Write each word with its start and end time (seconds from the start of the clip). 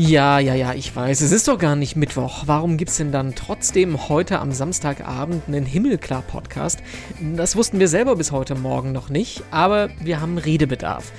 Ja, 0.00 0.38
ja, 0.38 0.54
ja, 0.54 0.72
ich 0.72 0.96
weiß. 0.96 1.20
Es 1.20 1.30
ist 1.30 1.46
doch 1.46 1.58
gar 1.58 1.76
nicht 1.76 1.94
Mittwoch. 1.94 2.44
Warum 2.46 2.78
gibt's 2.78 2.96
denn 2.96 3.12
dann 3.12 3.34
trotzdem 3.34 4.08
heute 4.08 4.38
am 4.38 4.50
Samstagabend 4.50 5.42
einen 5.46 5.66
Himmelklar-Podcast? 5.66 6.78
Das 7.36 7.54
wussten 7.54 7.78
wir 7.80 7.86
selber 7.86 8.16
bis 8.16 8.32
heute 8.32 8.54
Morgen 8.54 8.92
noch 8.92 9.10
nicht, 9.10 9.42
aber 9.50 9.90
wir 10.00 10.22
haben 10.22 10.38
Redebedarf. 10.38 11.12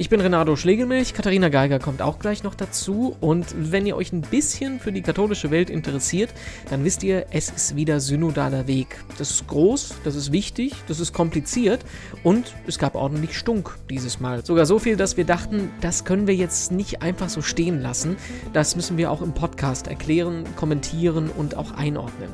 Ich 0.00 0.08
bin 0.08 0.20
Renato 0.20 0.54
Schlegelmilch, 0.54 1.12
Katharina 1.12 1.48
Geiger 1.48 1.80
kommt 1.80 2.02
auch 2.02 2.20
gleich 2.20 2.44
noch 2.44 2.54
dazu 2.54 3.16
und 3.20 3.46
wenn 3.58 3.84
ihr 3.84 3.96
euch 3.96 4.12
ein 4.12 4.20
bisschen 4.20 4.78
für 4.78 4.92
die 4.92 5.02
katholische 5.02 5.50
Welt 5.50 5.70
interessiert, 5.70 6.30
dann 6.70 6.84
wisst 6.84 7.02
ihr, 7.02 7.26
es 7.32 7.50
ist 7.50 7.74
wieder 7.74 7.98
synodaler 7.98 8.68
Weg. 8.68 9.02
Das 9.18 9.32
ist 9.32 9.48
groß, 9.48 9.96
das 10.04 10.14
ist 10.14 10.30
wichtig, 10.30 10.72
das 10.86 11.00
ist 11.00 11.12
kompliziert 11.12 11.84
und 12.22 12.54
es 12.68 12.78
gab 12.78 12.94
ordentlich 12.94 13.36
Stunk 13.36 13.76
dieses 13.90 14.20
Mal. 14.20 14.46
Sogar 14.46 14.66
so 14.66 14.78
viel, 14.78 14.94
dass 14.94 15.16
wir 15.16 15.24
dachten, 15.24 15.68
das 15.80 16.04
können 16.04 16.28
wir 16.28 16.36
jetzt 16.36 16.70
nicht 16.70 17.02
einfach 17.02 17.28
so 17.28 17.42
stehen 17.42 17.82
lassen. 17.82 18.16
Das 18.52 18.76
müssen 18.76 18.98
wir 18.98 19.10
auch 19.10 19.20
im 19.20 19.34
Podcast 19.34 19.88
erklären, 19.88 20.44
kommentieren 20.54 21.28
und 21.28 21.56
auch 21.56 21.72
einordnen. 21.72 22.28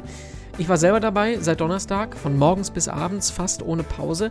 Ich 0.56 0.68
war 0.68 0.76
selber 0.76 1.00
dabei, 1.00 1.38
seit 1.40 1.60
Donnerstag, 1.60 2.16
von 2.16 2.38
morgens 2.38 2.70
bis 2.70 2.86
abends, 2.86 3.32
fast 3.32 3.60
ohne 3.60 3.82
Pause. 3.82 4.30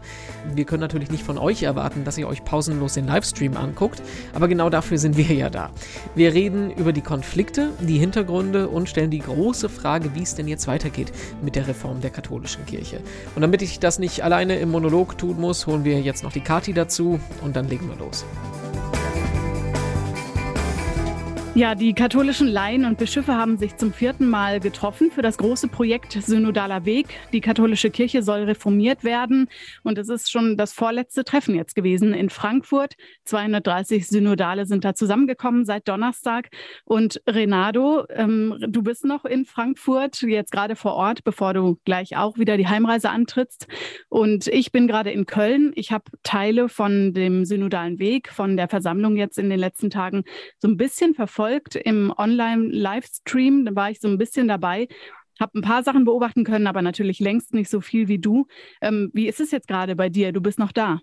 Wir 0.55 0.63
können 0.63 0.79
natürlich 0.79 1.11
nicht 1.11 1.23
von 1.23 1.37
euch 1.37 1.63
erwarten, 1.63 2.05
dass 2.05 2.17
ihr 2.17 2.29
euch 2.29 2.45
pausenlos 2.45 2.93
den 2.93 3.07
Livestream 3.07 3.57
anguckt, 3.57 4.01
aber 4.33 4.47
genau 4.47 4.69
dafür 4.69 4.97
sind 4.97 5.17
wir 5.17 5.35
ja 5.35 5.49
da. 5.49 5.69
Wir 6.15 6.33
reden 6.33 6.71
über 6.71 6.93
die 6.93 7.01
Konflikte, 7.01 7.71
die 7.81 7.97
Hintergründe 7.97 8.69
und 8.69 8.87
stellen 8.87 9.11
die 9.11 9.19
große 9.19 9.67
Frage, 9.67 10.15
wie 10.15 10.23
es 10.23 10.33
denn 10.33 10.47
jetzt 10.47 10.65
weitergeht 10.65 11.11
mit 11.41 11.57
der 11.57 11.67
Reform 11.67 11.99
der 11.99 12.11
katholischen 12.11 12.65
Kirche. 12.65 13.01
Und 13.35 13.41
damit 13.41 13.61
ich 13.61 13.79
das 13.79 13.99
nicht 13.99 14.23
alleine 14.23 14.55
im 14.59 14.71
Monolog 14.71 15.17
tun 15.17 15.41
muss, 15.41 15.67
holen 15.67 15.83
wir 15.83 15.99
jetzt 15.99 16.23
noch 16.23 16.31
die 16.31 16.41
Kati 16.41 16.71
dazu 16.71 17.19
und 17.41 17.57
dann 17.57 17.67
legen 17.67 17.89
wir 17.89 17.97
los. 17.97 18.23
Ja, 21.55 21.75
die 21.75 21.93
katholischen 21.93 22.47
Laien 22.47 22.83
und 22.83 22.97
Bischöfe 22.97 23.35
haben 23.35 23.57
sich 23.57 23.75
zum 23.75 23.93
vierten 23.93 24.27
Mal 24.27 24.59
getroffen 24.59 25.11
für 25.11 25.21
das 25.21 25.37
große 25.37 25.67
Projekt 25.67 26.13
Synodaler 26.13 26.83
Weg. 26.85 27.05
Die 27.31 27.41
katholische 27.41 27.91
Kirche 27.91 28.23
soll 28.23 28.45
reformiert 28.45 29.03
werden 29.03 29.47
und 29.83 29.99
es 29.99 30.09
ist 30.09 30.31
schon 30.31 30.57
das 30.57 30.73
vorletzte 30.73 31.23
Treffen 31.23 31.53
jetzt 31.53 31.75
gewesen 31.75 32.15
in 32.15 32.31
Frankfurt. 32.31 32.95
230 33.25 34.07
Synodale 34.07 34.65
sind 34.65 34.83
da 34.83 34.95
zusammengekommen 34.95 35.63
seit 35.63 35.87
Donnerstag. 35.87 36.49
Und 36.85 37.21
Renato, 37.29 38.05
ähm, 38.09 38.55
du 38.67 38.81
bist 38.81 39.05
noch 39.05 39.23
in 39.23 39.45
Frankfurt, 39.45 40.23
jetzt 40.23 40.51
gerade 40.51 40.75
vor 40.75 40.95
Ort, 40.95 41.23
bevor 41.23 41.53
du 41.53 41.77
gleich 41.85 42.17
auch 42.17 42.39
wieder 42.39 42.57
die 42.57 42.67
Heimreise 42.67 43.11
antrittst. 43.11 43.67
Und 44.09 44.47
ich 44.47 44.71
bin 44.71 44.87
gerade 44.87 45.11
in 45.11 45.27
Köln. 45.27 45.71
Ich 45.75 45.91
habe 45.91 46.05
Teile 46.23 46.67
von 46.67 47.13
dem 47.13 47.45
Synodalen 47.45 47.99
Weg, 47.99 48.29
von 48.29 48.57
der 48.57 48.69
Versammlung 48.69 49.17
jetzt 49.17 49.37
in 49.37 49.51
den 49.51 49.59
letzten 49.59 49.91
Tagen 49.91 50.23
so 50.57 50.67
ein 50.67 50.77
bisschen 50.77 51.13
verfolgt 51.13 51.42
verfolgt 51.43 51.75
im 51.75 52.13
Online-Livestream. 52.17 53.65
Da 53.65 53.75
war 53.75 53.91
ich 53.91 53.99
so 53.99 54.07
ein 54.07 54.17
bisschen 54.17 54.47
dabei, 54.47 54.87
habe 55.39 55.59
ein 55.59 55.61
paar 55.61 55.83
Sachen 55.83 56.05
beobachten 56.05 56.43
können, 56.45 56.67
aber 56.67 56.81
natürlich 56.81 57.19
längst 57.19 57.53
nicht 57.53 57.69
so 57.69 57.81
viel 57.81 58.07
wie 58.07 58.19
du. 58.19 58.47
Ähm, 58.81 59.09
wie 59.13 59.27
ist 59.27 59.39
es 59.39 59.51
jetzt 59.51 59.67
gerade 59.67 59.95
bei 59.95 60.09
dir? 60.09 60.31
Du 60.31 60.41
bist 60.41 60.59
noch 60.59 60.71
da 60.71 60.99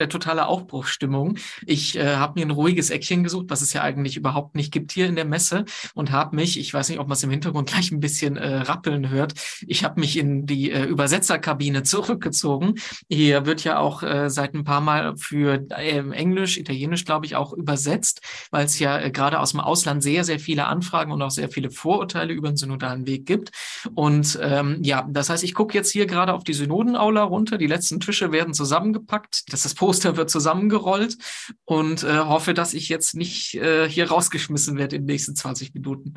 der 0.00 0.08
totale 0.08 0.46
Aufbruchsstimmung. 0.46 1.38
Ich 1.64 1.96
äh, 1.96 2.16
habe 2.16 2.38
mir 2.38 2.46
ein 2.46 2.50
ruhiges 2.50 2.90
Eckchen 2.90 3.24
gesucht, 3.24 3.46
was 3.48 3.62
es 3.62 3.72
ja 3.72 3.82
eigentlich 3.82 4.16
überhaupt 4.16 4.54
nicht 4.54 4.72
gibt 4.72 4.92
hier 4.92 5.06
in 5.06 5.16
der 5.16 5.24
Messe 5.24 5.64
und 5.94 6.12
habe 6.12 6.36
mich, 6.36 6.58
ich 6.58 6.72
weiß 6.72 6.88
nicht, 6.88 6.98
ob 6.98 7.08
man 7.08 7.16
es 7.16 7.22
im 7.22 7.30
Hintergrund 7.30 7.68
gleich 7.72 7.90
ein 7.90 8.00
bisschen 8.00 8.36
äh, 8.36 8.56
rappeln 8.56 9.08
hört, 9.08 9.34
ich 9.66 9.84
habe 9.84 10.00
mich 10.00 10.18
in 10.18 10.46
die 10.46 10.70
äh, 10.70 10.84
Übersetzerkabine 10.84 11.82
zurückgezogen. 11.82 12.74
Hier 13.08 13.46
wird 13.46 13.64
ja 13.64 13.78
auch 13.78 14.02
äh, 14.02 14.28
seit 14.28 14.54
ein 14.54 14.64
paar 14.64 14.80
Mal 14.80 15.16
für 15.16 15.66
äh, 15.70 15.98
Englisch, 16.10 16.58
Italienisch, 16.58 17.04
glaube 17.04 17.26
ich, 17.26 17.36
auch 17.36 17.52
übersetzt, 17.52 18.20
weil 18.50 18.66
es 18.66 18.78
ja 18.78 18.98
äh, 18.98 19.10
gerade 19.10 19.40
aus 19.40 19.52
dem 19.52 19.60
Ausland 19.60 20.02
sehr, 20.02 20.24
sehr 20.24 20.38
viele 20.38 20.66
Anfragen 20.66 21.12
und 21.12 21.22
auch 21.22 21.30
sehr 21.30 21.48
viele 21.48 21.70
Vorurteile 21.70 22.32
über 22.32 22.48
den 22.48 22.56
synodalen 22.56 23.06
Weg 23.06 23.26
gibt. 23.26 23.50
Und 23.94 24.38
ähm, 24.42 24.78
ja, 24.82 25.06
das 25.08 25.30
heißt, 25.30 25.44
ich 25.44 25.54
gucke 25.54 25.74
jetzt 25.74 25.90
hier 25.90 26.06
gerade 26.06 26.34
auf 26.34 26.44
die 26.44 26.54
Synodenaula 26.54 27.22
runter. 27.22 27.58
Die 27.58 27.66
letzten 27.66 28.00
Tische 28.00 28.32
werden 28.32 28.54
zusammengepackt. 28.54 29.52
Das 29.52 29.64
ist 29.64 29.78
Poster 29.86 30.16
wird 30.16 30.30
zusammengerollt 30.30 31.16
und 31.64 32.02
äh, 32.02 32.18
hoffe, 32.18 32.54
dass 32.54 32.74
ich 32.74 32.88
jetzt 32.88 33.14
nicht 33.14 33.54
äh, 33.54 33.88
hier 33.88 34.08
rausgeschmissen 34.08 34.76
werde 34.76 34.96
in 34.96 35.02
den 35.02 35.06
nächsten 35.06 35.36
20 35.36 35.74
Minuten. 35.74 36.14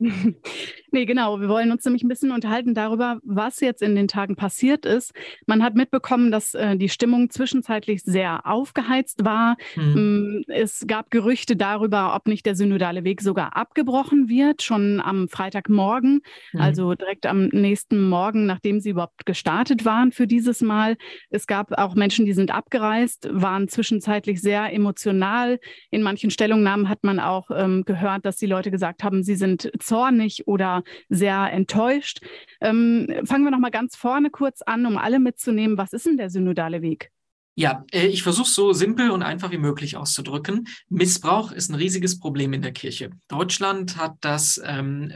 nee, 0.92 1.04
genau. 1.06 1.40
Wir 1.40 1.48
wollen 1.48 1.72
uns 1.72 1.84
nämlich 1.84 2.04
ein 2.04 2.08
bisschen 2.08 2.30
unterhalten 2.30 2.72
darüber, 2.72 3.18
was 3.24 3.58
jetzt 3.60 3.82
in 3.82 3.96
den 3.96 4.06
Tagen 4.06 4.36
passiert 4.36 4.86
ist. 4.86 5.12
Man 5.46 5.62
hat 5.62 5.74
mitbekommen, 5.74 6.30
dass 6.30 6.54
äh, 6.54 6.76
die 6.76 6.88
Stimmung 6.88 7.30
zwischenzeitlich 7.30 8.02
sehr 8.02 8.46
aufgeheizt 8.46 9.24
war. 9.24 9.56
Mhm. 9.74 10.44
Es 10.46 10.84
gab 10.86 11.10
Gerüchte 11.10 11.56
darüber, 11.56 12.14
ob 12.14 12.28
nicht 12.28 12.46
der 12.46 12.54
synodale 12.54 13.02
Weg 13.02 13.20
sogar 13.22 13.56
abgebrochen 13.56 14.28
wird, 14.28 14.62
schon 14.62 15.00
am 15.00 15.28
Freitagmorgen, 15.28 16.20
mhm. 16.52 16.60
also 16.60 16.94
direkt 16.94 17.26
am 17.26 17.46
nächsten 17.46 18.08
Morgen, 18.08 18.46
nachdem 18.46 18.78
sie 18.78 18.90
überhaupt 18.90 19.26
gestartet 19.26 19.84
waren 19.84 20.12
für 20.12 20.28
dieses 20.28 20.60
Mal. 20.60 20.96
Es 21.30 21.48
gab 21.48 21.72
auch 21.72 21.96
Menschen, 21.96 22.24
die 22.24 22.34
sind 22.34 22.52
abgereist, 22.52 23.28
waren 23.32 23.66
zwischenzeitlich 23.66 24.40
sehr 24.40 24.72
emotional. 24.72 25.58
In 25.90 26.02
manchen 26.02 26.30
Stellungnahmen 26.30 26.88
hat 26.88 27.02
man 27.02 27.18
auch 27.18 27.50
ähm, 27.50 27.84
gehört, 27.84 28.24
dass 28.24 28.36
die 28.36 28.46
Leute 28.46 28.70
gesagt 28.70 29.02
haben, 29.02 29.24
sie 29.24 29.34
sind 29.34 29.70
zornig 29.88 30.46
oder 30.46 30.82
sehr 31.08 31.50
enttäuscht. 31.52 32.20
Ähm, 32.60 33.08
fangen 33.24 33.44
wir 33.44 33.50
noch 33.50 33.58
mal 33.58 33.70
ganz 33.70 33.96
vorne 33.96 34.30
kurz 34.30 34.62
an, 34.62 34.86
um 34.86 34.98
alle 34.98 35.18
mitzunehmen. 35.18 35.78
Was 35.78 35.92
ist 35.92 36.06
denn 36.06 36.18
der 36.18 36.30
synodale 36.30 36.82
Weg? 36.82 37.10
Ja, 37.58 37.84
äh, 37.90 38.06
ich 38.06 38.22
versuche 38.22 38.48
so 38.48 38.72
simpel 38.72 39.10
und 39.10 39.24
einfach 39.24 39.50
wie 39.50 39.58
möglich 39.58 39.96
auszudrücken. 39.96 40.68
Missbrauch 40.90 41.50
ist 41.50 41.70
ein 41.70 41.74
riesiges 41.74 42.20
Problem 42.20 42.52
in 42.52 42.62
der 42.62 42.70
Kirche. 42.70 43.10
Deutschland 43.26 43.96
hat 43.96 44.14
das, 44.20 44.60
ähm, 44.64 45.12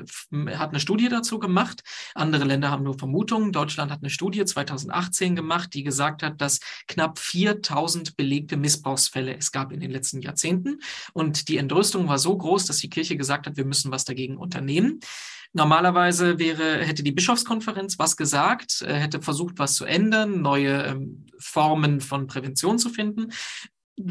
hat 0.48 0.70
eine 0.70 0.80
Studie 0.80 1.08
dazu 1.08 1.38
gemacht. 1.38 1.84
Andere 2.16 2.42
Länder 2.42 2.68
haben 2.68 2.82
nur 2.82 2.98
Vermutungen. 2.98 3.52
Deutschland 3.52 3.92
hat 3.92 4.00
eine 4.00 4.10
Studie 4.10 4.44
2018 4.44 5.36
gemacht, 5.36 5.72
die 5.72 5.84
gesagt 5.84 6.24
hat, 6.24 6.40
dass 6.40 6.58
knapp 6.88 7.20
4000 7.20 8.16
belegte 8.16 8.56
Missbrauchsfälle 8.56 9.36
es 9.36 9.52
gab 9.52 9.70
in 9.70 9.78
den 9.78 9.92
letzten 9.92 10.20
Jahrzehnten. 10.20 10.80
Und 11.12 11.46
die 11.46 11.58
Entrüstung 11.58 12.08
war 12.08 12.18
so 12.18 12.36
groß, 12.36 12.66
dass 12.66 12.78
die 12.78 12.90
Kirche 12.90 13.16
gesagt 13.16 13.46
hat, 13.46 13.56
wir 13.56 13.64
müssen 13.64 13.92
was 13.92 14.04
dagegen 14.04 14.36
unternehmen. 14.36 14.98
Normalerweise 15.54 16.38
wäre, 16.38 16.78
hätte 16.78 17.02
die 17.02 17.12
Bischofskonferenz 17.12 17.98
was 17.98 18.16
gesagt, 18.16 18.82
äh, 18.82 18.94
hätte 18.94 19.20
versucht, 19.20 19.58
was 19.58 19.74
zu 19.74 19.84
ändern, 19.84 20.40
neue 20.40 20.82
ähm, 20.82 21.26
Formen 21.42 22.00
von 22.00 22.26
Prävention 22.26 22.78
zu 22.78 22.88
finden. 22.88 23.32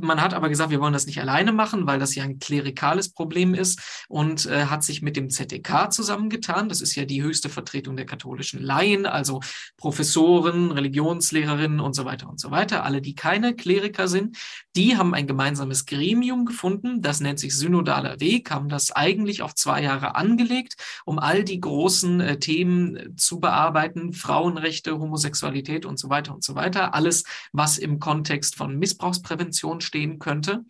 Man 0.02 0.22
hat 0.22 0.34
aber 0.34 0.50
gesagt, 0.50 0.72
wir 0.72 0.80
wollen 0.80 0.94
das 0.94 1.06
nicht 1.06 1.20
alleine 1.20 1.52
machen, 1.52 1.88
weil 1.88 2.00
das 2.00 2.16
ja 2.16 2.24
ein 2.24 2.40
klerikales 2.40 3.10
Problem 3.10 3.54
ist 3.54 4.06
und 4.08 4.46
äh, 4.46 4.66
hat 4.66 4.84
sich 4.84 5.02
mit 5.02 5.16
dem 5.16 5.30
ZDK 5.30 5.92
zusammengetan. 5.92 6.70
Das 6.70 6.82
ist 6.82 6.96
ja 6.96 7.06
die 7.06 7.24
höchste 7.24 7.50
Vertretung 7.50 7.96
der 7.96 8.06
katholischen 8.06 8.62
Laien, 8.62 9.06
also 9.06 9.42
Professoren, 9.78 10.72
Religionslehrerinnen 10.72 11.80
und 11.80 11.96
so 11.96 12.06
weiter 12.06 12.30
und 12.30 12.40
so 12.40 12.52
weiter. 12.52 12.84
Alle, 12.84 13.02
die 13.02 13.16
keine 13.16 13.56
Kleriker 13.56 14.08
sind, 14.08 14.38
die 14.76 14.98
haben 14.98 15.14
ein 15.14 15.28
gemeinsames 15.28 15.86
Gremium 15.86 16.46
gefunden. 16.46 17.02
Das 17.02 17.20
nennt 17.20 17.40
sich 17.40 17.56
Synodaler 17.58 18.20
Weg, 18.20 18.52
haben 18.52 18.70
das 18.70 18.92
eigentlich 18.92 19.42
auf 19.42 19.56
zwei 19.56 19.84
Jahre 19.84 20.16
angelegt, 20.16 20.76
um 21.06 21.20
all 21.20 21.44
die 21.44 21.60
großen 21.60 22.22
äh, 22.22 22.40
Themen 22.40 22.96
äh, 22.96 23.16
zu 23.16 23.40
bearbeiten. 23.40 24.14
Frauenrechte, 24.14 24.98
Homosexualität 24.98 25.86
und 25.86 26.00
so 26.00 26.10
weiter 26.10 26.34
und 26.34 26.44
so 26.44 26.56
weiter. 26.56 26.94
Alles, 26.94 27.24
was 27.52 27.78
im 27.78 28.00
Kontext 28.00 28.56
von 28.56 28.78
Missbrauchsprävention 28.78 29.81
Stehen 29.82 30.20
könnte. 30.20 30.64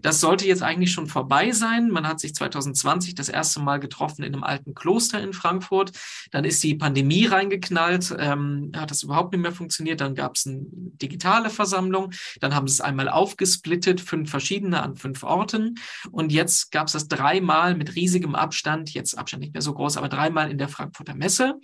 Das 0.00 0.20
sollte 0.20 0.46
jetzt 0.46 0.62
eigentlich 0.62 0.92
schon 0.92 1.06
vorbei 1.06 1.52
sein. 1.52 1.90
Man 1.90 2.06
hat 2.06 2.20
sich 2.20 2.34
2020 2.34 3.14
das 3.14 3.28
erste 3.28 3.60
Mal 3.60 3.80
getroffen 3.80 4.22
in 4.22 4.34
einem 4.34 4.44
alten 4.44 4.74
Kloster 4.74 5.20
in 5.20 5.32
Frankfurt. 5.32 5.92
Dann 6.30 6.44
ist 6.44 6.62
die 6.62 6.74
Pandemie 6.74 7.26
reingeknallt, 7.26 8.14
ähm, 8.18 8.72
hat 8.76 8.90
das 8.90 9.02
überhaupt 9.02 9.32
nicht 9.32 9.42
mehr 9.42 9.52
funktioniert. 9.52 10.00
Dann 10.00 10.14
gab 10.14 10.36
es 10.36 10.46
eine 10.46 10.60
digitale 10.62 11.50
Versammlung. 11.50 12.12
Dann 12.40 12.54
haben 12.54 12.68
sie 12.68 12.74
es 12.74 12.80
einmal 12.80 13.08
aufgesplittet, 13.08 14.00
fünf 14.00 14.30
verschiedene 14.30 14.82
an 14.82 14.96
fünf 14.96 15.22
Orten. 15.22 15.76
Und 16.10 16.32
jetzt 16.32 16.72
gab 16.72 16.88
es 16.88 16.92
das 16.92 17.08
dreimal 17.08 17.74
mit 17.74 17.94
riesigem 17.94 18.34
Abstand, 18.34 18.92
jetzt 18.92 19.16
Abstand 19.16 19.42
nicht 19.42 19.54
mehr 19.54 19.62
so 19.62 19.72
groß, 19.72 19.96
aber 19.96 20.08
dreimal 20.08 20.50
in 20.50 20.58
der 20.58 20.68
Frankfurter 20.68 21.14
Messe. 21.14 21.54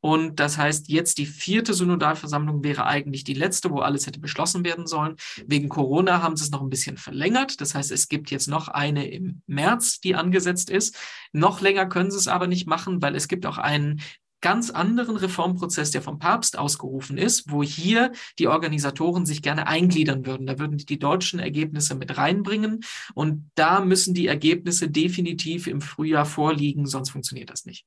Und 0.00 0.40
das 0.40 0.58
heißt, 0.58 0.88
jetzt 0.88 1.18
die 1.18 1.26
vierte 1.26 1.74
Synodalversammlung 1.74 2.64
wäre 2.64 2.86
eigentlich 2.86 3.24
die 3.24 3.34
letzte, 3.34 3.70
wo 3.70 3.80
alles 3.80 4.06
hätte 4.06 4.20
beschlossen 4.20 4.64
werden 4.64 4.86
sollen. 4.86 5.16
Wegen 5.46 5.68
Corona 5.68 6.22
haben 6.22 6.36
sie 6.36 6.44
es 6.44 6.50
noch 6.50 6.62
ein 6.62 6.70
bisschen 6.70 6.96
verlängert. 6.96 7.60
Das 7.60 7.74
heißt, 7.74 7.90
es 7.90 8.08
gibt 8.08 8.30
jetzt 8.30 8.48
noch 8.48 8.68
eine 8.68 9.08
im 9.10 9.42
März, 9.46 10.00
die 10.00 10.14
angesetzt 10.14 10.70
ist. 10.70 10.96
Noch 11.32 11.60
länger 11.60 11.86
können 11.86 12.10
sie 12.10 12.18
es 12.18 12.28
aber 12.28 12.46
nicht 12.46 12.66
machen, 12.66 13.02
weil 13.02 13.14
es 13.14 13.28
gibt 13.28 13.46
auch 13.46 13.58
einen 13.58 14.00
ganz 14.40 14.70
anderen 14.70 15.16
Reformprozess, 15.16 15.90
der 15.90 16.02
vom 16.02 16.18
Papst 16.18 16.58
ausgerufen 16.58 17.18
ist, 17.18 17.50
wo 17.50 17.62
hier 17.62 18.12
die 18.38 18.48
Organisatoren 18.48 19.26
sich 19.26 19.42
gerne 19.42 19.66
eingliedern 19.66 20.24
würden. 20.24 20.46
Da 20.46 20.58
würden 20.58 20.78
die 20.78 20.98
deutschen 20.98 21.40
Ergebnisse 21.40 21.94
mit 21.94 22.16
reinbringen 22.16 22.80
und 23.14 23.50
da 23.54 23.80
müssen 23.80 24.14
die 24.14 24.26
Ergebnisse 24.26 24.88
definitiv 24.88 25.66
im 25.66 25.80
Frühjahr 25.80 26.24
vorliegen, 26.24 26.86
sonst 26.86 27.10
funktioniert 27.10 27.50
das 27.50 27.66
nicht. 27.66 27.84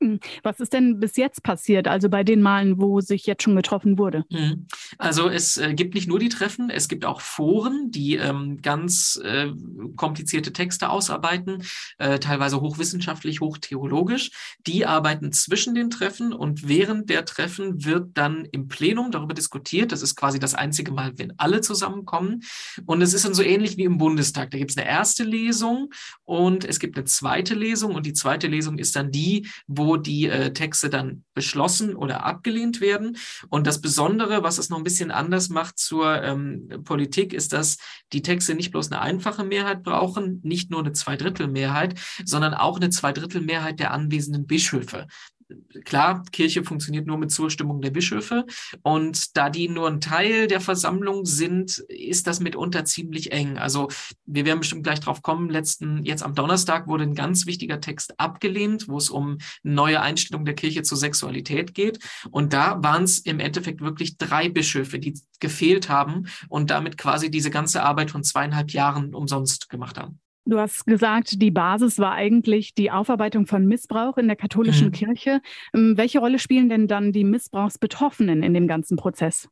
Hm. 0.00 0.18
Was 0.42 0.60
ist 0.60 0.72
denn 0.72 0.98
bis 0.98 1.16
jetzt 1.16 1.42
passiert, 1.42 1.86
also 1.86 2.08
bei 2.08 2.24
den 2.24 2.42
Malen, 2.42 2.80
wo 2.80 3.00
sich 3.00 3.26
jetzt 3.26 3.44
schon 3.44 3.56
getroffen 3.56 3.98
wurde? 3.98 4.24
Hm. 4.30 4.66
Also 4.98 5.28
es 5.28 5.56
äh, 5.56 5.74
gibt 5.74 5.94
nicht 5.94 6.08
nur 6.08 6.18
die 6.18 6.28
Treffen, 6.28 6.68
es 6.68 6.88
gibt 6.88 7.04
auch 7.04 7.20
Foren, 7.20 7.90
die 7.90 8.16
ähm, 8.16 8.60
ganz 8.60 9.20
äh, 9.22 9.50
komplizierte 9.96 10.52
Texte 10.52 10.90
ausarbeiten, 10.90 11.62
äh, 11.98 12.18
teilweise 12.18 12.60
hochwissenschaftlich, 12.60 13.40
hochtheologisch. 13.40 14.30
Die 14.66 14.84
arbeiten 14.84 15.32
zwischen 15.32 15.74
den 15.74 15.90
Treffen 15.90 16.32
und 16.32 16.68
während 16.68 17.08
der 17.08 17.24
Treffen 17.24 17.84
wird 17.84 18.10
dann 18.14 18.44
im 18.46 18.68
Plenum 18.68 19.10
darüber 19.10 19.34
diskutiert. 19.34 19.92
Das 19.92 20.02
ist 20.02 20.16
quasi 20.16 20.38
das 20.38 20.54
einzige 20.54 20.92
Mal, 20.92 21.12
wenn 21.16 21.38
alle 21.38 21.60
zusammenkommen. 21.60 22.42
Und 22.86 23.00
es 23.00 23.14
ist 23.14 23.24
dann 23.24 23.34
so 23.34 23.42
ähnlich 23.42 23.76
wie 23.76 23.84
im 23.84 23.98
Bundestag. 23.98 24.50
Da 24.50 24.58
gibt 24.58 24.72
es 24.72 24.76
eine 24.76 24.88
erste 24.88 25.22
Lesung 25.24 25.90
und 26.24 26.64
es 26.64 26.80
gibt 26.80 26.96
eine 26.96 27.04
zweite 27.04 27.54
Lesung 27.54 27.94
und 27.94 28.06
die 28.06 28.12
zweite 28.12 28.48
Lesung 28.48 28.78
ist 28.78 28.96
dann 28.96 29.10
die, 29.10 29.48
wo 29.66 29.83
die 29.96 30.28
äh, 30.28 30.52
Texte 30.52 30.90
dann 30.90 31.24
beschlossen 31.34 31.94
oder 31.94 32.24
abgelehnt 32.24 32.80
werden. 32.80 33.16
Und 33.48 33.66
das 33.66 33.80
Besondere, 33.80 34.42
was 34.42 34.58
es 34.58 34.70
noch 34.70 34.78
ein 34.78 34.84
bisschen 34.84 35.10
anders 35.10 35.48
macht 35.48 35.78
zur 35.78 36.22
ähm, 36.22 36.68
Politik, 36.84 37.32
ist, 37.32 37.52
dass 37.52 37.76
die 38.12 38.22
Texte 38.22 38.54
nicht 38.54 38.72
bloß 38.72 38.90
eine 38.90 39.00
einfache 39.00 39.44
Mehrheit 39.44 39.82
brauchen, 39.82 40.40
nicht 40.42 40.70
nur 40.70 40.80
eine 40.80 40.92
Zweidrittelmehrheit, 40.92 41.98
sondern 42.24 42.54
auch 42.54 42.76
eine 42.76 42.90
Zweidrittelmehrheit 42.90 43.80
der 43.80 43.92
anwesenden 43.92 44.46
Bischöfe 44.46 45.06
klar, 45.84 46.22
Kirche 46.32 46.64
funktioniert 46.64 47.06
nur 47.06 47.18
mit 47.18 47.30
Zustimmung 47.30 47.80
der 47.80 47.90
Bischöfe. 47.90 48.44
Und 48.82 49.36
da 49.36 49.50
die 49.50 49.68
nur 49.68 49.88
ein 49.88 50.00
Teil 50.00 50.46
der 50.46 50.60
Versammlung 50.60 51.24
sind, 51.24 51.78
ist 51.88 52.26
das 52.26 52.40
mitunter 52.40 52.84
ziemlich 52.84 53.32
eng. 53.32 53.58
Also 53.58 53.88
wir 54.26 54.44
werden 54.44 54.60
bestimmt 54.60 54.84
gleich 54.84 55.00
drauf 55.00 55.22
kommen. 55.22 55.50
Letzten, 55.50 56.04
jetzt 56.04 56.22
am 56.22 56.34
Donnerstag 56.34 56.86
wurde 56.86 57.04
ein 57.04 57.14
ganz 57.14 57.46
wichtiger 57.46 57.80
Text 57.80 58.18
abgelehnt, 58.18 58.88
wo 58.88 58.96
es 58.98 59.10
um 59.10 59.38
neue 59.62 60.00
Einstellung 60.00 60.44
der 60.44 60.54
Kirche 60.54 60.82
zur 60.82 60.98
Sexualität 60.98 61.74
geht. 61.74 61.98
Und 62.30 62.52
da 62.52 62.82
waren 62.82 63.04
es 63.04 63.18
im 63.18 63.40
Endeffekt 63.40 63.80
wirklich 63.80 64.18
drei 64.18 64.48
Bischöfe, 64.48 64.98
die 64.98 65.18
gefehlt 65.40 65.88
haben 65.88 66.26
und 66.48 66.70
damit 66.70 66.96
quasi 66.96 67.30
diese 67.30 67.50
ganze 67.50 67.82
Arbeit 67.82 68.10
von 68.10 68.24
zweieinhalb 68.24 68.70
Jahren 68.70 69.14
umsonst 69.14 69.68
gemacht 69.68 69.98
haben. 69.98 70.20
Du 70.46 70.58
hast 70.58 70.84
gesagt, 70.84 71.40
die 71.40 71.50
Basis 71.50 71.98
war 71.98 72.12
eigentlich 72.12 72.74
die 72.74 72.90
Aufarbeitung 72.90 73.46
von 73.46 73.64
Missbrauch 73.64 74.18
in 74.18 74.26
der 74.26 74.36
katholischen 74.36 74.88
mhm. 74.88 74.92
Kirche. 74.92 75.40
Ähm, 75.74 75.96
welche 75.96 76.18
Rolle 76.18 76.38
spielen 76.38 76.68
denn 76.68 76.86
dann 76.86 77.12
die 77.12 77.24
Missbrauchsbetroffenen 77.24 78.42
in 78.42 78.52
dem 78.52 78.68
ganzen 78.68 78.96
Prozess? 78.96 79.48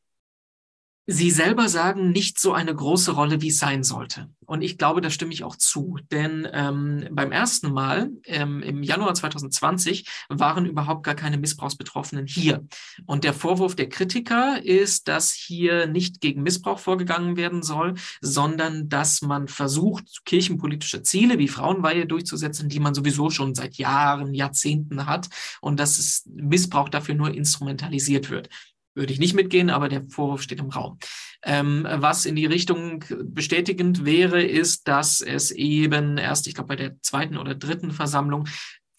Sie 1.07 1.33
selber 1.33 1.69
sagen 1.69 2.13
nicht 2.13 2.39
so 2.39 2.53
eine 2.53 2.73
große 2.73 3.11
Rolle, 3.11 3.43
wie 3.43 3.49
es 3.49 3.59
sein 3.59 3.83
sollte. 3.83 4.31
Und 4.47 4.63
ich 4.63 4.79
glaube, 4.79 5.01
da 5.01 5.11
stimme 5.11 5.33
ich 5.33 5.43
auch 5.43 5.57
zu. 5.57 5.99
Denn 6.13 6.47
ähm, 6.53 7.09
beim 7.11 7.33
ersten 7.33 7.73
Mal 7.73 8.11
ähm, 8.25 8.63
im 8.63 8.85
Januar 8.85 9.13
2020 9.15 10.07
waren 10.29 10.65
überhaupt 10.65 11.03
gar 11.03 11.17
keine 11.17 11.39
Missbrauchsbetroffenen 11.39 12.27
hier. 12.27 12.65
Und 13.05 13.25
der 13.25 13.35
Vorwurf 13.35 13.75
der 13.75 13.89
Kritiker 13.89 14.65
ist, 14.65 15.09
dass 15.09 15.33
hier 15.33 15.89
nicht 15.89 16.21
gegen 16.21 16.43
Missbrauch 16.43 16.79
vorgegangen 16.79 17.37
werden 17.37 17.65
soll, 17.65 17.95
sondern 18.21 18.89
dass 18.89 19.23
man 19.23 19.49
versucht, 19.49 20.25
kirchenpolitische 20.25 21.03
Ziele 21.03 21.39
wie 21.39 21.49
Frauenweihe 21.49 22.07
durchzusetzen, 22.07 22.69
die 22.69 22.81
man 22.81 22.95
sowieso 22.95 23.31
schon 23.31 23.57
seit 23.57 23.75
Jahren, 23.75 24.35
Jahrzehnten 24.35 25.07
hat 25.07 25.29
und 25.61 25.81
dass 25.81 26.25
Missbrauch 26.27 26.91
dafür 26.91 27.17
nur 27.17 27.35
instrumentalisiert 27.35 28.31
wird 28.31 28.51
würde 28.95 29.13
ich 29.13 29.19
nicht 29.19 29.35
mitgehen, 29.35 29.71
aber 29.71 29.89
der 29.89 30.07
Vorwurf 30.09 30.43
steht 30.43 30.61
im 30.61 30.71
Raum. 30.71 30.99
Ähm, 31.45 31.87
was 31.91 32.27
in 32.27 32.37
die 32.37 32.47
Richtung 32.47 33.05
bestätigend 33.25 34.05
wäre, 34.05 34.43
ist, 34.43 34.87
dass 34.89 35.21
es 35.21 35.51
eben 35.51 36.19
erst, 36.19 36.47
ich 36.47 36.55
glaube, 36.55 36.69
bei 36.69 36.77
der 36.77 37.01
zweiten 37.01 37.37
oder 37.37 37.55
dritten 37.55 37.91
Versammlung 37.91 38.47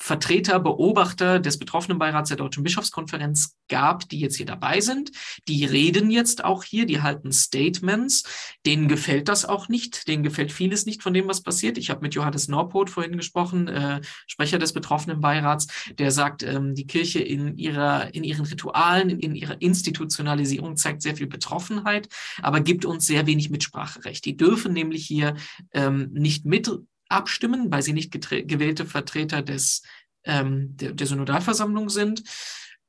Vertreter, 0.04 0.60
Beobachter 0.60 1.40
des 1.40 1.58
Betroffenenbeirats 1.58 2.28
der 2.28 2.36
Deutschen 2.36 2.62
Bischofskonferenz 2.62 3.56
gab, 3.70 4.10
die 4.10 4.20
jetzt 4.20 4.36
hier 4.36 4.46
dabei 4.46 4.82
sind. 4.82 5.12
Die 5.48 5.64
reden 5.64 6.12
jetzt 6.12 6.44
auch 6.44 6.66
hier, 6.66 6.86
die 6.86 7.02
halten 7.02 7.32
Statements. 7.32 8.24
Denen 8.66 8.90
gefällt 8.90 9.30
das 9.30 9.46
auch 9.46 9.70
nicht. 9.70 10.10
Denen 10.10 10.22
gefällt 10.24 10.52
vieles 10.52 10.86
nicht 10.86 11.02
von 11.02 11.14
dem, 11.14 11.30
was 11.30 11.42
passiert. 11.42 11.78
Ich 11.78 11.90
habe 11.90 12.02
mit 12.02 12.16
Johannes 12.16 12.50
Norpoth 12.50 12.90
vorhin 12.90 13.16
gesprochen, 13.16 13.70
äh, 13.70 14.02
Sprecher 14.28 14.60
des 14.60 14.74
Betroffenenbeirats, 14.74 15.68
der 15.98 16.12
sagt, 16.12 16.44
ähm, 16.44 16.76
die 16.76 16.86
Kirche 16.86 17.20
in 17.20 17.58
ihrer, 17.58 18.14
in 18.14 18.26
ihren 18.26 18.44
Ritualen, 18.44 19.10
in, 19.10 19.20
in 19.22 19.36
ihrer 19.36 19.62
Institutionalisierung 19.62 20.76
zeigt 20.76 21.02
sehr 21.02 21.16
viel 21.16 21.28
Betroffenheit, 21.28 22.10
aber 22.42 22.60
gibt 22.60 22.84
uns 22.84 23.06
sehr 23.06 23.26
wenig 23.26 23.50
Mitspracherecht. 23.52 24.26
Die 24.26 24.36
dürfen 24.36 24.74
nämlich 24.74 25.06
hier 25.06 25.36
ähm, 25.72 26.10
nicht 26.12 26.44
mit 26.44 26.70
abstimmen, 27.10 27.72
weil 27.72 27.82
sie 27.82 27.94
nicht 27.94 28.12
gewählte 28.12 28.86
Vertreter 28.86 29.42
des, 29.42 29.84
ähm, 30.24 30.76
der, 30.78 30.94
der 30.94 31.08
Synodalversammlung 31.08 31.90
sind. 31.90 32.24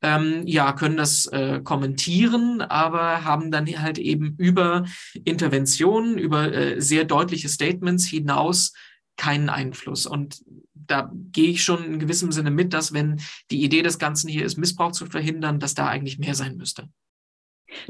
Ähm, 0.02 0.46
ja, 0.46 0.72
können 0.72 0.96
das 0.98 1.26
äh, 1.26 1.60
kommentieren, 1.64 2.60
aber 2.60 3.24
haben 3.24 3.50
dann 3.50 3.66
halt 3.80 3.98
eben 3.98 4.34
über 4.36 4.84
Interventionen, 5.24 6.18
über 6.18 6.52
äh, 6.52 6.80
sehr 6.80 7.04
deutliche 7.04 7.48
Statements 7.48 8.04
hinaus 8.04 8.74
keinen 9.16 9.48
Einfluss. 9.48 10.06
Und 10.06 10.42
da 10.74 11.10
gehe 11.32 11.50
ich 11.50 11.62
schon 11.62 11.84
in 11.84 11.98
gewissem 11.98 12.32
Sinne 12.32 12.50
mit, 12.50 12.74
dass 12.74 12.92
wenn 12.92 13.20
die 13.50 13.62
Idee 13.62 13.82
des 13.82 13.98
Ganzen 13.98 14.28
hier 14.28 14.44
ist, 14.44 14.58
Missbrauch 14.58 14.92
zu 14.92 15.06
verhindern, 15.06 15.60
dass 15.60 15.74
da 15.74 15.88
eigentlich 15.88 16.18
mehr 16.18 16.34
sein 16.34 16.56
müsste. 16.56 16.88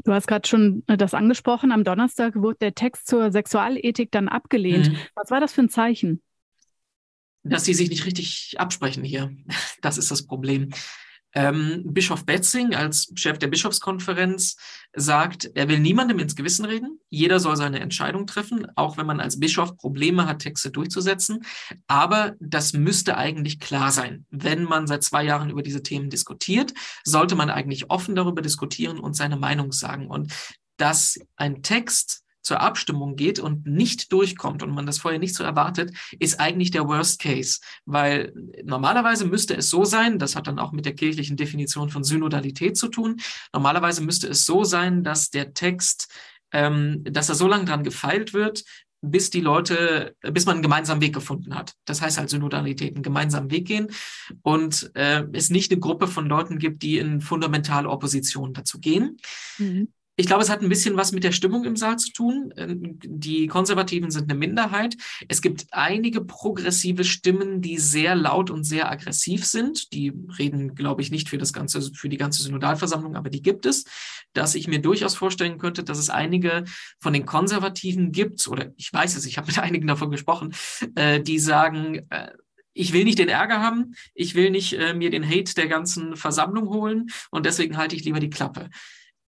Du 0.03 0.13
hast 0.13 0.27
gerade 0.27 0.47
schon 0.47 0.83
äh, 0.87 0.97
das 0.97 1.13
angesprochen. 1.13 1.71
Am 1.71 1.83
Donnerstag 1.83 2.35
wurde 2.35 2.57
der 2.61 2.75
Text 2.75 3.07
zur 3.07 3.31
Sexualethik 3.31 4.11
dann 4.11 4.27
abgelehnt. 4.27 4.91
Mhm. 4.91 4.97
Was 5.15 5.31
war 5.31 5.39
das 5.39 5.53
für 5.53 5.61
ein 5.61 5.69
Zeichen? 5.69 6.21
Dass 7.43 7.65
sie 7.65 7.73
sich 7.73 7.89
nicht 7.89 8.05
richtig 8.05 8.55
absprechen 8.57 9.03
hier. 9.03 9.31
Das 9.81 9.97
ist 9.97 10.09
das 10.09 10.25
Problem. 10.25 10.71
Ähm, 11.35 11.83
Bischof 11.85 12.25
Betzing 12.25 12.73
als 12.73 13.11
Chef 13.15 13.37
der 13.37 13.47
Bischofskonferenz 13.47 14.55
sagt, 14.95 15.51
er 15.53 15.67
will 15.67 15.79
niemandem 15.79 16.19
ins 16.19 16.35
Gewissen 16.35 16.63
reden. 16.65 16.99
Jeder 17.09 17.39
soll 17.39 17.57
seine 17.57 17.81
Entscheidung 17.81 18.25
treffen, 18.25 18.67
auch 18.75 18.97
wenn 18.97 19.05
man 19.05 19.19
als 19.19 19.39
Bischof 19.39 19.75
Probleme 19.75 20.27
hat, 20.27 20.39
Texte 20.39 20.71
durchzusetzen. 20.71 21.45
Aber 21.87 22.35
das 22.39 22.73
müsste 22.73 23.17
eigentlich 23.17 23.59
klar 23.59 23.91
sein. 23.91 24.25
Wenn 24.29 24.63
man 24.63 24.87
seit 24.87 25.03
zwei 25.03 25.23
Jahren 25.23 25.49
über 25.49 25.61
diese 25.61 25.83
Themen 25.83 26.09
diskutiert, 26.09 26.73
sollte 27.03 27.35
man 27.35 27.49
eigentlich 27.49 27.89
offen 27.89 28.15
darüber 28.15 28.41
diskutieren 28.41 28.99
und 28.99 29.15
seine 29.15 29.35
Meinung 29.35 29.73
sagen. 29.73 30.07
Und 30.07 30.33
dass 30.77 31.19
ein 31.35 31.63
Text 31.63 32.24
zur 32.45 32.61
Abstimmung 32.61 33.15
geht 33.15 33.39
und 33.39 33.65
nicht 33.65 34.11
durchkommt 34.11 34.61
und 34.61 34.73
man 34.73 34.85
das 34.85 34.99
vorher 34.99 35.19
nicht 35.19 35.35
so 35.35 35.43
erwartet, 35.43 35.91
ist 36.19 36.39
eigentlich 36.39 36.71
der 36.71 36.87
Worst 36.87 37.19
Case. 37.19 37.59
Weil 37.85 38.33
normalerweise 38.63 39.25
müsste 39.25 39.55
es 39.55 39.69
so 39.69 39.83
sein, 39.83 40.19
das 40.19 40.35
hat 40.35 40.47
dann 40.47 40.59
auch 40.59 40.71
mit 40.71 40.85
der 40.85 40.93
kirchlichen 40.93 41.37
Definition 41.37 41.89
von 41.89 42.03
Synodalität 42.03 42.77
zu 42.77 42.87
tun, 42.87 43.17
normalerweise 43.51 44.03
müsste 44.03 44.27
es 44.27 44.45
so 44.45 44.63
sein, 44.63 45.03
dass 45.03 45.31
der 45.31 45.53
Text, 45.53 46.13
ähm, 46.51 47.03
dass 47.03 47.29
er 47.29 47.35
so 47.35 47.47
lange 47.47 47.65
dran 47.65 47.83
gefeilt 47.83 48.33
wird, 48.33 48.63
bis 49.01 49.29
die 49.29 49.41
Leute, 49.41 50.15
bis 50.21 50.45
man 50.45 50.55
einen 50.55 50.63
gemeinsamen 50.63 51.01
Weg 51.01 51.13
gefunden 51.13 51.55
hat. 51.55 51.73
Das 51.85 52.01
heißt 52.01 52.17
halt 52.17 52.29
Synodalität, 52.29 52.93
einen 52.93 53.03
gemeinsamen 53.03 53.51
Weg 53.51 53.67
gehen 53.67 53.87
und 54.41 54.91
äh, 54.95 55.23
es 55.33 55.49
nicht 55.49 55.71
eine 55.71 55.79
Gruppe 55.79 56.07
von 56.07 56.27
Leuten 56.27 56.59
gibt, 56.59 56.83
die 56.83 56.97
in 56.97 57.21
fundamentale 57.21 57.89
Opposition 57.89 58.53
dazu 58.53 58.79
gehen. 58.79 59.17
Mhm. 59.57 59.89
Ich 60.17 60.27
glaube, 60.27 60.43
es 60.43 60.49
hat 60.49 60.61
ein 60.61 60.69
bisschen 60.69 60.95
was 60.95 61.11
mit 61.11 61.23
der 61.23 61.33
Stimmung 61.33 61.65
im 61.65 61.75
Saal 61.75 61.97
zu 61.97 62.11
tun. 62.11 62.53
Ähm, 62.55 62.99
die 63.03 63.47
Konservativen 63.47 64.11
sind 64.11 64.29
eine 64.29 64.39
Minderheit. 64.39 64.95
Es 65.27 65.41
gibt 65.41 65.65
einige 65.71 66.23
progressive 66.23 67.03
Stimmen, 67.03 67.61
die 67.61 67.77
sehr 67.77 68.15
laut 68.15 68.49
und 68.49 68.63
sehr 68.63 68.89
aggressiv 68.89 69.45
sind. 69.45 69.91
Die 69.93 70.13
reden, 70.39 70.75
glaube 70.75 71.01
ich, 71.01 71.11
nicht 71.11 71.29
für 71.29 71.37
das 71.37 71.51
ganze, 71.51 71.81
für 71.93 72.07
die 72.09 72.17
ganze 72.17 72.43
Synodalversammlung, 72.43 73.15
aber 73.15 73.29
die 73.29 73.41
gibt 73.41 73.65
es. 73.65 73.85
Dass 74.33 74.55
ich 74.55 74.67
mir 74.67 74.81
durchaus 74.81 75.15
vorstellen 75.15 75.57
könnte, 75.57 75.83
dass 75.83 75.97
es 75.97 76.09
einige 76.09 76.63
von 76.99 77.13
den 77.13 77.25
Konservativen 77.25 78.11
gibt, 78.11 78.47
oder 78.47 78.71
ich 78.77 78.91
weiß 78.91 79.15
es, 79.17 79.25
ich 79.25 79.37
habe 79.37 79.47
mit 79.47 79.59
einigen 79.59 79.87
davon 79.87 80.11
gesprochen, 80.11 80.53
äh, 80.95 81.21
die 81.21 81.39
sagen, 81.39 82.05
äh, 82.09 82.31
ich 82.73 82.93
will 82.93 83.05
nicht 83.05 83.19
den 83.19 83.29
Ärger 83.29 83.61
haben, 83.61 83.95
ich 84.13 84.35
will 84.35 84.51
nicht 84.51 84.73
äh, 84.73 84.93
mir 84.93 85.09
den 85.09 85.27
Hate 85.27 85.55
der 85.55 85.67
ganzen 85.67 86.15
Versammlung 86.17 86.69
holen 86.69 87.07
und 87.31 87.45
deswegen 87.45 87.77
halte 87.77 87.95
ich 87.95 88.03
lieber 88.03 88.19
die 88.19 88.29
Klappe. 88.29 88.69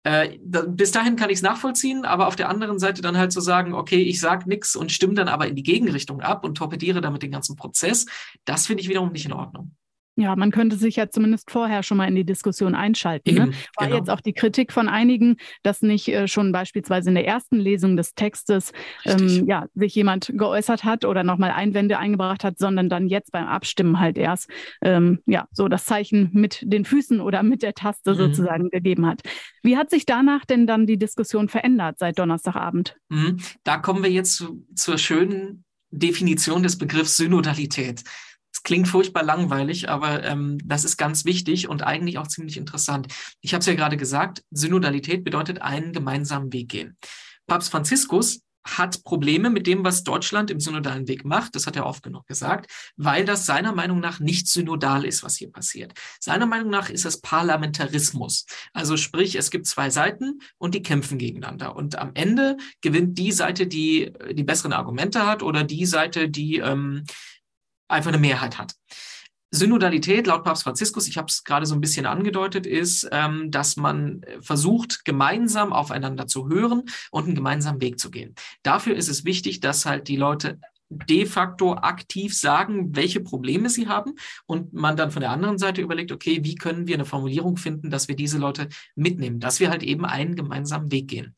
Äh, 0.03 0.39
da, 0.43 0.63
bis 0.63 0.93
dahin 0.93 1.17
kann 1.17 1.29
ich 1.29 1.37
es 1.37 1.43
nachvollziehen, 1.43 2.05
aber 2.05 2.27
auf 2.27 2.37
der 2.37 2.49
anderen 2.49 2.79
Seite 2.79 3.03
dann 3.03 3.19
halt 3.19 3.33
zu 3.33 3.41
so 3.41 3.45
sagen, 3.45 3.75
okay, 3.75 4.03
ich 4.03 4.19
sag 4.19 4.47
nichts 4.47 4.75
und 4.75 4.93
stimme 4.93 5.15
dann 5.15 5.29
aber 5.29 5.47
in 5.47 5.57
die 5.57 5.63
Gegenrichtung 5.63 6.23
ab 6.23 6.45
und 6.45 6.55
torpediere 6.57 7.01
damit 7.01 7.23
den 7.23 7.31
ganzen 7.31 7.57
Prozess, 7.57 8.07
das 8.45 8.67
finde 8.67 8.83
ich 8.83 8.89
wiederum 8.89 9.13
nicht 9.13 9.27
in 9.27 9.33
Ordnung. 9.33 9.75
Ja, 10.17 10.37
man 10.37 10.51
könnte 10.51 10.77
sich 10.77 10.97
ja 10.97 11.09
zumindest 11.09 11.51
vorher 11.51 11.83
schon 11.83 11.97
mal 11.97 12.09
in 12.09 12.15
die 12.15 12.25
Diskussion 12.25 12.75
einschalten. 12.75 13.35
Ne? 13.35 13.41
Eben, 13.41 13.51
ne? 13.51 13.57
War 13.77 13.87
genau. 13.87 13.99
jetzt 13.99 14.11
auch 14.11 14.21
die 14.21 14.33
Kritik 14.33 14.73
von 14.73 14.89
einigen, 14.89 15.37
dass 15.63 15.83
nicht 15.83 16.09
äh, 16.09 16.29
schon 16.29 16.53
beispielsweise 16.53 17.09
in 17.09 17.15
der 17.15 17.27
ersten 17.27 17.57
Lesung 17.57 17.97
des 17.97 18.15
Textes 18.15 18.73
ähm, 19.05 19.47
ja, 19.47 19.67
sich 19.75 19.95
jemand 19.95 20.33
geäußert 20.35 20.85
hat 20.85 21.05
oder 21.05 21.25
nochmal 21.25 21.51
Einwände 21.51 21.99
eingebracht 21.99 22.45
hat, 22.45 22.59
sondern 22.59 22.89
dann 22.89 23.09
jetzt 23.09 23.33
beim 23.33 23.47
Abstimmen 23.47 23.99
halt 24.01 24.19
erst 24.19 24.51
ähm, 24.83 25.21
ja, 25.27 25.47
so 25.53 25.69
das 25.69 25.87
Zeichen 25.87 26.31
mit 26.33 26.61
den 26.63 26.85
Füßen 26.85 27.21
oder 27.21 27.43
mit 27.43 27.63
der 27.63 27.75
Taste 27.75 28.13
mhm. 28.13 28.17
sozusagen 28.17 28.71
gegeben 28.71 29.07
hat. 29.07 29.23
Wie 29.63 29.77
hat 29.77 29.91
sich 29.91 30.07
danach 30.07 30.45
denn 30.45 30.67
dann 30.67 30.87
die 30.87 30.99
Diskussion 30.99 31.49
verändert 31.49 31.99
seit 31.99 32.19
Donnerstagabend? 32.19 32.97
Mhm. 33.09 33.39
Da 33.65 33.79
kommen 33.79 34.03
wir 34.03 34.11
jetzt 34.11 34.37
zu, 34.37 34.67
zur 34.75 34.99
schönen 34.99 35.65
Definition 35.91 36.63
des 36.63 36.79
Begriffs 36.79 37.17
Synodalität. 37.17 38.05
Es 38.61 38.65
klingt 38.65 38.89
furchtbar 38.89 39.23
langweilig, 39.23 39.89
aber 39.89 40.23
ähm, 40.23 40.59
das 40.63 40.85
ist 40.85 40.99
ganz 40.99 41.25
wichtig 41.25 41.67
und 41.67 41.83
eigentlich 41.83 42.19
auch 42.19 42.27
ziemlich 42.27 42.59
interessant. 42.59 43.07
Ich 43.41 43.55
habe 43.55 43.61
es 43.61 43.67
ja 43.67 43.75
gerade 43.75 43.97
gesagt, 43.97 44.43
Synodalität 44.51 45.25
bedeutet 45.25 45.63
einen 45.63 45.95
gemeinsamen 45.95 46.53
Weg 46.53 46.69
gehen. 46.69 46.99
Papst 47.47 47.71
Franziskus 47.71 48.43
hat 48.63 49.03
Probleme 49.03 49.49
mit 49.49 49.67
dem, 49.67 49.83
was 49.83 50.05
Deutschland 50.05 50.51
im 50.51 50.61
synodalen 50.61 51.09
Weg 51.09 51.25
macht. 51.25 51.57
Das 51.57 51.67
hat 51.67 51.75
er 51.75 51.87
oft 51.87 52.03
genug 52.03 52.27
gesagt, 52.27 52.71
weil 52.99 53.25
das 53.25 53.47
seiner 53.47 53.73
Meinung 53.73 53.99
nach 53.99 54.21
nicht 54.21 54.47
synodal 54.47 55.07
ist, 55.07 55.23
was 55.23 55.37
hier 55.37 55.51
passiert. 55.51 55.95
Seiner 56.21 56.45
Meinung 56.45 56.69
nach 56.69 56.91
ist 56.91 57.07
es 57.07 57.23
Parlamentarismus. 57.23 58.45
Also 58.75 58.99
sprich, 58.99 59.37
es 59.37 59.51
gibt 59.51 59.69
zwei 59.69 59.89
Seiten 59.89 60.41
und 60.59 60.75
die 60.75 60.83
kämpfen 60.83 61.17
gegeneinander. 61.17 61.75
Und 61.75 61.99
am 61.99 62.11
Ende 62.13 62.59
gewinnt 62.83 63.17
die 63.17 63.33
Seite, 63.33 63.67
die 63.67 64.13
die 64.33 64.45
besseren 64.45 64.75
Argumente 64.75 65.27
hat 65.27 65.43
oder 65.43 65.65
die 65.65 65.87
Seite, 65.87 66.29
die 66.29 66.59
ähm, 66.59 67.05
einfach 67.91 68.11
eine 68.11 68.19
Mehrheit 68.19 68.59
hat. 68.59 68.75
Synodalität 69.53 70.29
laut 70.29 70.45
Papst 70.45 70.63
Franziskus, 70.63 71.09
ich 71.09 71.19
habe 71.19 71.27
es 71.29 71.43
gerade 71.43 71.67
so 71.67 71.75
ein 71.75 71.81
bisschen 71.81 72.07
angedeutet, 72.07 72.67
ist, 72.67 73.09
ähm, 73.11 73.51
dass 73.51 73.77
man 73.77 74.23
versucht, 74.41 75.05
gemeinsam 75.05 75.73
aufeinander 75.73 76.29
zu 76.29 76.49
hören 76.49 76.85
und 77.11 77.25
einen 77.25 77.35
gemeinsamen 77.35 77.81
Weg 77.81 77.99
zu 77.99 78.11
gehen. 78.11 78.35
Dafür 78.63 78.95
ist 78.95 79.09
es 79.09 79.25
wichtig, 79.25 79.59
dass 79.59 79.87
halt 79.87 80.07
die 80.07 80.17
Leute 80.17 80.61
de 80.91 81.25
facto 81.25 81.75
aktiv 81.75 82.37
sagen, 82.37 82.95
welche 82.97 83.21
Probleme 83.21 83.71
sie 83.71 83.89
haben 83.89 84.15
und 84.47 84.73
man 84.73 84.97
dann 84.97 85.13
von 85.13 85.21
der 85.21 85.31
anderen 85.31 85.59
Seite 85.59 85.81
überlegt, 85.81 86.11
okay, 86.11 86.41
wie 86.43 86.57
können 86.57 86.87
wir 86.87 86.95
eine 86.95 87.05
Formulierung 87.05 87.57
finden, 87.57 87.91
dass 87.91 88.09
wir 88.09 88.17
diese 88.17 88.39
Leute 88.39 88.69
mitnehmen, 88.97 89.39
dass 89.39 89.61
wir 89.61 89.71
halt 89.71 89.85
eben 89.85 90.05
einen 90.05 90.35
gemeinsamen 90.35 90.91
Weg 90.91 91.09
gehen. 91.09 91.35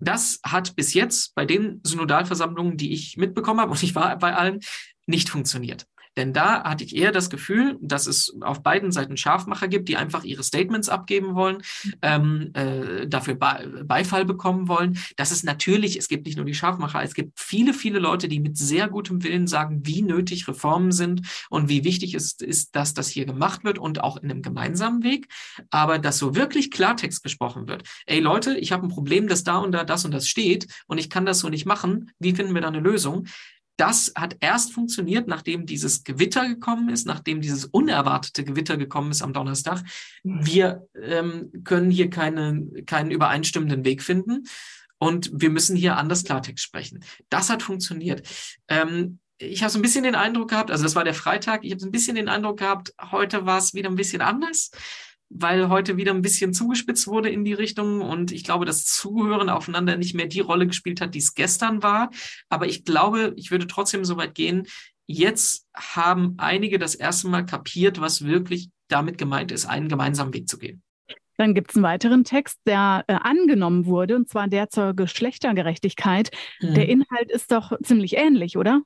Das 0.00 0.40
hat 0.44 0.76
bis 0.76 0.92
jetzt 0.94 1.34
bei 1.34 1.44
den 1.44 1.80
Synodalversammlungen, 1.84 2.76
die 2.76 2.92
ich 2.92 3.16
mitbekommen 3.16 3.60
habe, 3.60 3.70
und 3.70 3.82
ich 3.82 3.94
war 3.94 4.18
bei 4.18 4.34
allen, 4.34 4.60
nicht 5.06 5.28
funktioniert. 5.28 5.86
Denn 6.16 6.32
da 6.32 6.62
hatte 6.62 6.84
ich 6.84 6.94
eher 6.94 7.12
das 7.12 7.30
Gefühl, 7.30 7.76
dass 7.80 8.06
es 8.06 8.36
auf 8.40 8.62
beiden 8.62 8.92
Seiten 8.92 9.16
Scharfmacher 9.16 9.68
gibt, 9.68 9.88
die 9.88 9.96
einfach 9.96 10.24
ihre 10.24 10.44
Statements 10.44 10.88
abgeben 10.88 11.34
wollen, 11.34 11.62
ähm, 12.02 12.50
äh, 12.54 13.06
dafür 13.06 13.34
Be 13.34 13.84
Beifall 13.84 14.24
bekommen 14.24 14.68
wollen. 14.68 14.98
Das 15.16 15.32
ist 15.32 15.44
natürlich, 15.44 15.98
es 15.98 16.08
gibt 16.08 16.26
nicht 16.26 16.36
nur 16.36 16.46
die 16.46 16.54
Scharfmacher, 16.54 17.02
es 17.02 17.14
gibt 17.14 17.38
viele, 17.38 17.74
viele 17.74 17.98
Leute, 17.98 18.28
die 18.28 18.40
mit 18.40 18.56
sehr 18.56 18.88
gutem 18.88 19.22
Willen 19.24 19.46
sagen, 19.46 19.80
wie 19.84 20.02
nötig 20.02 20.46
Reformen 20.46 20.92
sind 20.92 21.22
und 21.50 21.68
wie 21.68 21.84
wichtig 21.84 22.14
es 22.14 22.32
ist, 22.40 22.76
dass 22.76 22.94
das 22.94 23.08
hier 23.08 23.26
gemacht 23.26 23.64
wird 23.64 23.78
und 23.78 24.02
auch 24.02 24.16
in 24.16 24.30
einem 24.30 24.42
gemeinsamen 24.42 25.02
Weg. 25.02 25.28
Aber 25.70 25.98
dass 25.98 26.18
so 26.18 26.34
wirklich 26.34 26.70
Klartext 26.70 27.22
gesprochen 27.22 27.66
wird. 27.66 27.82
Ey 28.06 28.20
Leute, 28.20 28.56
ich 28.56 28.72
habe 28.72 28.86
ein 28.86 28.90
Problem, 28.90 29.28
dass 29.28 29.44
da 29.44 29.58
und 29.58 29.72
da 29.72 29.84
das 29.84 30.04
und 30.04 30.12
das 30.12 30.28
steht 30.28 30.68
und 30.86 30.98
ich 30.98 31.10
kann 31.10 31.26
das 31.26 31.40
so 31.40 31.48
nicht 31.48 31.66
machen. 31.66 32.12
Wie 32.18 32.34
finden 32.34 32.54
wir 32.54 32.60
da 32.60 32.68
eine 32.68 32.80
Lösung? 32.80 33.26
Das 33.76 34.12
hat 34.16 34.36
erst 34.40 34.72
funktioniert, 34.72 35.26
nachdem 35.26 35.66
dieses 35.66 36.04
Gewitter 36.04 36.46
gekommen 36.48 36.88
ist, 36.88 37.06
nachdem 37.06 37.40
dieses 37.40 37.64
unerwartete 37.64 38.44
Gewitter 38.44 38.76
gekommen 38.76 39.10
ist 39.10 39.22
am 39.22 39.32
Donnerstag. 39.32 39.82
Wir 40.22 40.86
ähm, 41.00 41.50
können 41.64 41.90
hier 41.90 42.10
keine, 42.10 42.66
keinen 42.86 43.10
übereinstimmenden 43.10 43.84
Weg 43.84 44.02
finden 44.02 44.44
und 44.98 45.30
wir 45.34 45.50
müssen 45.50 45.76
hier 45.76 45.96
anders 45.96 46.24
Klartext 46.24 46.64
sprechen. 46.64 47.04
Das 47.28 47.50
hat 47.50 47.62
funktioniert. 47.62 48.26
Ähm, 48.68 49.18
ich 49.38 49.62
habe 49.62 49.72
so 49.72 49.78
ein 49.78 49.82
bisschen 49.82 50.04
den 50.04 50.14
Eindruck 50.14 50.50
gehabt, 50.50 50.70
also 50.70 50.84
das 50.84 50.94
war 50.94 51.04
der 51.04 51.14
Freitag, 51.14 51.64
ich 51.64 51.72
habe 51.72 51.80
so 51.80 51.88
ein 51.88 51.92
bisschen 51.92 52.14
den 52.14 52.28
Eindruck 52.28 52.58
gehabt, 52.58 52.94
heute 53.10 53.46
war 53.46 53.58
es 53.58 53.74
wieder 53.74 53.90
ein 53.90 53.96
bisschen 53.96 54.22
anders 54.22 54.70
weil 55.36 55.68
heute 55.68 55.96
wieder 55.96 56.12
ein 56.12 56.22
bisschen 56.22 56.54
zugespitzt 56.54 57.08
wurde 57.08 57.28
in 57.28 57.44
die 57.44 57.52
Richtung 57.52 58.00
und 58.00 58.30
ich 58.30 58.44
glaube, 58.44 58.64
das 58.64 58.86
Zuhören 58.86 59.50
aufeinander 59.50 59.96
nicht 59.96 60.14
mehr 60.14 60.26
die 60.26 60.40
Rolle 60.40 60.66
gespielt 60.66 61.00
hat, 61.00 61.14
die 61.14 61.18
es 61.18 61.34
gestern 61.34 61.82
war. 61.82 62.10
Aber 62.48 62.66
ich 62.66 62.84
glaube, 62.84 63.34
ich 63.36 63.50
würde 63.50 63.66
trotzdem 63.66 64.04
so 64.04 64.16
weit 64.16 64.34
gehen, 64.36 64.66
jetzt 65.06 65.66
haben 65.74 66.34
einige 66.38 66.78
das 66.78 66.94
erste 66.94 67.28
Mal 67.28 67.44
kapiert, 67.44 68.00
was 68.00 68.24
wirklich 68.24 68.70
damit 68.88 69.18
gemeint 69.18 69.50
ist, 69.50 69.66
einen 69.66 69.88
gemeinsamen 69.88 70.32
Weg 70.32 70.48
zu 70.48 70.56
gehen. 70.56 70.82
Dann 71.36 71.52
gibt 71.52 71.70
es 71.70 71.76
einen 71.76 71.84
weiteren 71.84 72.22
Text, 72.22 72.60
der 72.64 73.04
äh, 73.08 73.14
angenommen 73.14 73.86
wurde, 73.86 74.14
und 74.14 74.28
zwar 74.28 74.46
der 74.46 74.70
zur 74.70 74.94
Geschlechtergerechtigkeit. 74.94 76.30
Mhm. 76.60 76.74
Der 76.74 76.88
Inhalt 76.88 77.30
ist 77.32 77.50
doch 77.50 77.72
ziemlich 77.82 78.16
ähnlich, 78.16 78.56
oder? 78.56 78.82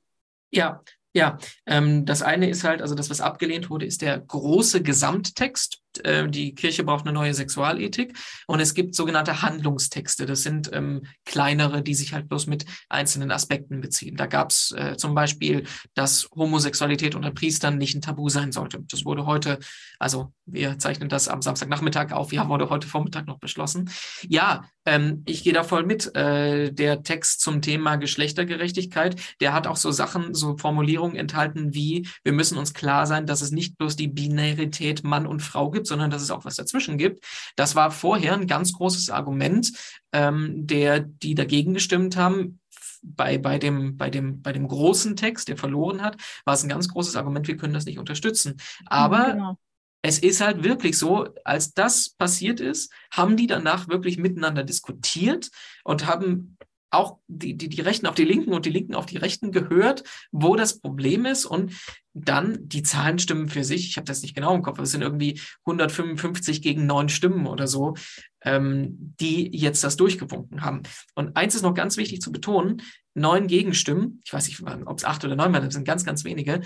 Ja, 0.51 0.81
ja. 1.13 1.37
Ähm, 1.67 2.05
das 2.05 2.21
eine 2.21 2.49
ist 2.49 2.63
halt, 2.63 2.81
also 2.81 2.95
das, 2.95 3.09
was 3.11 3.21
abgelehnt 3.21 3.69
wurde, 3.69 3.85
ist 3.85 4.01
der 4.01 4.19
große 4.19 4.81
Gesamttext 4.81 5.81
äh, 6.05 6.27
die 6.29 6.53
Kirche 6.55 6.83
braucht 6.83 7.05
eine 7.05 7.13
neue 7.13 7.33
Sexualethik 7.33 8.17
und 8.47 8.59
es 8.59 8.73
gibt 8.73 8.95
sogenannte 8.95 9.41
Handlungstexte. 9.41 10.25
Das 10.25 10.43
sind 10.43 10.69
ähm, 10.73 11.03
kleinere, 11.25 11.81
die 11.81 11.95
sich 11.95 12.13
halt 12.13 12.29
bloß 12.29 12.47
mit 12.47 12.65
einzelnen 12.89 13.31
Aspekten 13.31 13.81
beziehen. 13.81 14.15
Da 14.15 14.25
gab 14.25 14.51
es 14.51 14.71
äh, 14.71 14.97
zum 14.97 15.15
Beispiel, 15.15 15.63
dass 15.93 16.29
Homosexualität 16.35 17.15
unter 17.15 17.31
Priestern 17.31 17.77
nicht 17.77 17.95
ein 17.95 18.01
Tabu 18.01 18.29
sein 18.29 18.51
sollte. 18.51 18.83
Das 18.89 19.05
wurde 19.05 19.25
heute, 19.25 19.59
also 19.99 20.33
wir 20.45 20.79
zeichnen 20.79 21.09
das 21.09 21.27
am 21.27 21.41
Samstagnachmittag 21.41 22.11
auf, 22.11 22.33
ja, 22.33 22.47
wurde 22.49 22.69
heute 22.69 22.87
Vormittag 22.87 23.27
noch 23.27 23.39
beschlossen. 23.39 23.89
Ja, 24.27 24.63
ähm, 24.85 25.23
ich 25.25 25.43
gehe 25.43 25.53
da 25.53 25.63
voll 25.63 25.85
mit. 25.85 26.15
Äh, 26.15 26.71
der 26.71 27.03
Text 27.03 27.41
zum 27.41 27.61
Thema 27.61 27.97
Geschlechtergerechtigkeit, 27.97 29.15
der 29.39 29.53
hat 29.53 29.67
auch 29.67 29.75
so 29.75 29.91
Sachen, 29.91 30.33
so 30.33 30.57
Formulierungen 30.57 31.15
enthalten 31.15 31.73
wie, 31.73 32.07
wir 32.23 32.33
müssen 32.33 32.57
uns 32.57 32.73
klar 32.73 33.05
sein, 33.05 33.25
dass 33.25 33.41
es 33.41 33.51
nicht 33.51 33.77
bloß 33.77 33.95
die 33.95 34.07
Binarität 34.07 35.03
Mann 35.03 35.27
und 35.27 35.41
Frau 35.41 35.69
gibt, 35.69 35.87
sondern 35.89 36.09
dass 36.09 36.21
es 36.21 36.31
auch 36.31 36.45
was 36.45 36.55
dazwischen 36.55 36.97
gibt. 36.97 37.25
Das 37.55 37.75
war 37.75 37.91
vorher 37.91 38.33
ein 38.33 38.47
ganz 38.47 38.73
großes 38.73 39.09
Argument, 39.09 39.73
ähm, 40.13 40.65
der, 40.65 41.01
die 41.01 41.35
dagegen 41.35 41.73
gestimmt 41.73 42.15
haben. 42.15 42.59
Bei, 43.01 43.37
bei, 43.37 43.59
dem, 43.59 43.97
bei, 43.97 44.09
dem, 44.09 44.41
bei 44.41 44.51
dem 44.51 44.67
großen 44.67 45.15
Text, 45.15 45.47
der 45.47 45.57
verloren 45.57 46.01
hat, 46.01 46.17
war 46.43 46.53
es 46.53 46.63
ein 46.63 46.69
ganz 46.69 46.89
großes 46.89 47.15
Argument, 47.15 47.47
wir 47.47 47.55
können 47.55 47.73
das 47.73 47.85
nicht 47.85 47.97
unterstützen. 47.97 48.57
Aber 48.87 49.33
genau. 49.33 49.59
es 50.01 50.19
ist 50.19 50.41
halt 50.41 50.63
wirklich 50.63 50.97
so, 50.97 51.29
als 51.45 51.73
das 51.73 52.09
passiert 52.09 52.59
ist, 52.59 52.91
haben 53.11 53.37
die 53.37 53.47
danach 53.47 53.87
wirklich 53.87 54.17
miteinander 54.17 54.63
diskutiert 54.63 55.49
und 55.85 56.07
haben 56.07 56.57
auch 56.91 57.19
die, 57.27 57.55
die, 57.55 57.69
die 57.69 57.81
Rechten 57.81 58.07
auf 58.07 58.15
die 58.15 58.25
Linken 58.25 58.53
und 58.53 58.65
die 58.65 58.71
Linken 58.71 58.95
auf 58.95 59.05
die 59.05 59.17
Rechten 59.17 59.51
gehört, 59.51 60.03
wo 60.31 60.55
das 60.55 60.79
Problem 60.79 61.25
ist. 61.25 61.45
Und 61.45 61.73
dann 62.13 62.67
die 62.67 62.83
Zahlen 62.83 63.19
stimmen 63.19 63.49
für 63.49 63.63
sich. 63.63 63.87
Ich 63.87 63.97
habe 63.97 64.05
das 64.05 64.21
nicht 64.21 64.35
genau 64.35 64.55
im 64.55 64.61
Kopf, 64.61 64.75
aber 64.75 64.83
es 64.83 64.91
sind 64.91 65.01
irgendwie 65.01 65.39
155 65.65 66.61
gegen 66.61 66.85
neun 66.85 67.09
Stimmen 67.09 67.45
oder 67.47 67.67
so, 67.67 67.95
ähm, 68.43 69.15
die 69.19 69.55
jetzt 69.55 69.83
das 69.83 69.97
durchgewunken 69.97 70.61
haben. 70.63 70.83
Und 71.15 71.35
eins 71.35 71.55
ist 71.55 71.61
noch 71.61 71.73
ganz 71.73 71.97
wichtig 71.97 72.21
zu 72.21 72.31
betonen: 72.31 72.81
neun 73.13 73.47
Gegenstimmen, 73.47 74.21
ich 74.25 74.33
weiß 74.33 74.47
nicht, 74.47 74.61
ob 74.61 74.97
es 74.97 75.05
acht 75.05 75.23
oder 75.23 75.35
neun 75.35 75.53
waren, 75.53 75.65
das 75.65 75.73
sind 75.73 75.85
ganz, 75.85 76.03
ganz 76.05 76.23
wenige. 76.23 76.61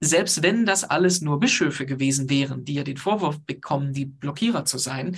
Selbst 0.00 0.42
wenn 0.42 0.66
das 0.66 0.84
alles 0.84 1.22
nur 1.22 1.40
Bischöfe 1.40 1.86
gewesen 1.86 2.28
wären, 2.28 2.64
die 2.64 2.74
ja 2.74 2.84
den 2.84 2.98
Vorwurf 2.98 3.40
bekommen, 3.40 3.92
die 3.92 4.04
Blockierer 4.04 4.64
zu 4.64 4.76
sein, 4.76 5.16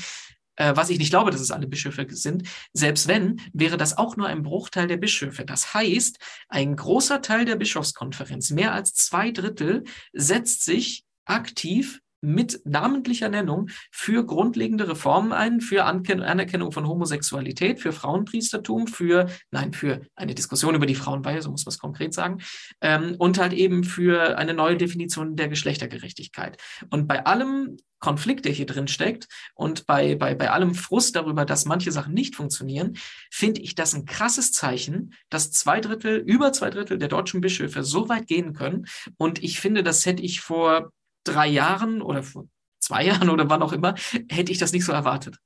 was 0.57 0.91
ich 0.91 0.99
nicht 0.99 1.11
glaube, 1.11 1.31
dass 1.31 1.41
es 1.41 1.51
alle 1.51 1.67
Bischöfe 1.67 2.07
sind, 2.11 2.49
selbst 2.73 3.09
wenn, 3.09 3.41
wäre 3.53 3.77
das 3.77 3.99
auch 3.99 4.17
nur 4.17 4.27
ein 4.27 4.43
Bruchteil 4.43 4.87
der 4.87 4.97
Bischöfe. 4.97 5.45
Das 5.45 5.75
heißt, 5.75 6.19
ein 6.49 6.77
großer 6.77 7.23
Teil 7.23 7.45
der 7.45 7.57
Bischofskonferenz, 7.57 8.51
mehr 8.51 8.73
als 8.73 8.95
zwei 8.95 9.31
Drittel, 9.31 9.85
setzt 10.13 10.65
sich 10.65 11.05
aktiv 11.25 12.01
mit 12.27 12.61
namentlicher 12.65 13.29
Nennung 13.29 13.69
für 13.91 14.27
grundlegende 14.27 14.89
Reformen 14.89 15.33
ein, 15.33 15.61
für 15.61 15.85
Anerkennung 15.85 16.73
von 16.73 16.89
Homosexualität, 16.89 17.81
für 17.81 17.93
Frauenpriestertum, 17.93 18.89
für, 18.89 19.29
nein, 19.53 19.73
für 19.73 20.01
eine 20.17 20.35
Diskussion 20.35 20.75
über 20.75 20.87
die 20.87 20.97
Frauenweihe, 20.97 21.41
so 21.41 21.51
muss 21.51 21.65
man 21.65 21.71
es 21.71 21.79
konkret 21.79 22.13
sagen, 22.13 22.39
ähm, 22.81 23.15
und 23.19 23.39
halt 23.39 23.53
eben 23.53 23.85
für 23.85 24.37
eine 24.37 24.55
neue 24.55 24.77
Definition 24.77 25.37
der 25.37 25.49
Geschlechtergerechtigkeit. 25.49 26.61
Und 26.91 27.07
bei 27.07 27.25
allem 27.25 27.77
Konflikt, 27.99 28.45
der 28.45 28.53
hier 28.53 28.67
drin 28.67 28.89
steckt 28.89 29.29
und 29.55 29.87
bei, 29.87 30.17
bei, 30.17 30.35
bei 30.35 30.51
allem 30.51 30.75
Frust 30.75 31.17
darüber, 31.17 31.45
dass 31.45 31.65
manche 31.65 31.93
Sachen 31.93 32.13
nicht 32.13 32.37
funktionieren, 32.37 32.97
finde 33.31 33.61
ich 33.63 33.75
das 33.75 33.95
ein 33.95 34.05
krasses 34.05 34.53
Zeichen, 34.53 35.15
dass 35.31 35.53
zwei 35.53 35.81
Drittel, 35.81 36.17
über 36.19 36.53
zwei 36.53 36.71
Drittel 36.71 36.99
der 36.99 37.09
deutschen 37.09 37.41
Bischöfe 37.41 37.85
so 37.85 38.09
weit 38.09 38.27
gehen 38.27 38.53
können. 38.53 38.87
Und 39.17 39.43
ich 39.43 39.61
finde, 39.61 39.83
das 39.83 40.05
hätte 40.05 40.23
ich 40.23 40.41
vor 40.41 40.91
drei 41.27 41.49
Jahren 41.49 42.03
oder 42.03 42.23
vor 42.23 42.47
zwei 42.79 43.05
Jahren 43.05 43.31
oder 43.31 43.51
wann 43.51 43.63
auch 43.63 43.73
immer, 43.73 43.95
hätte 44.31 44.53
ich 44.53 44.59
das 44.59 44.73
nicht 44.73 44.85
so 44.85 44.93
erwartet. 44.93 45.39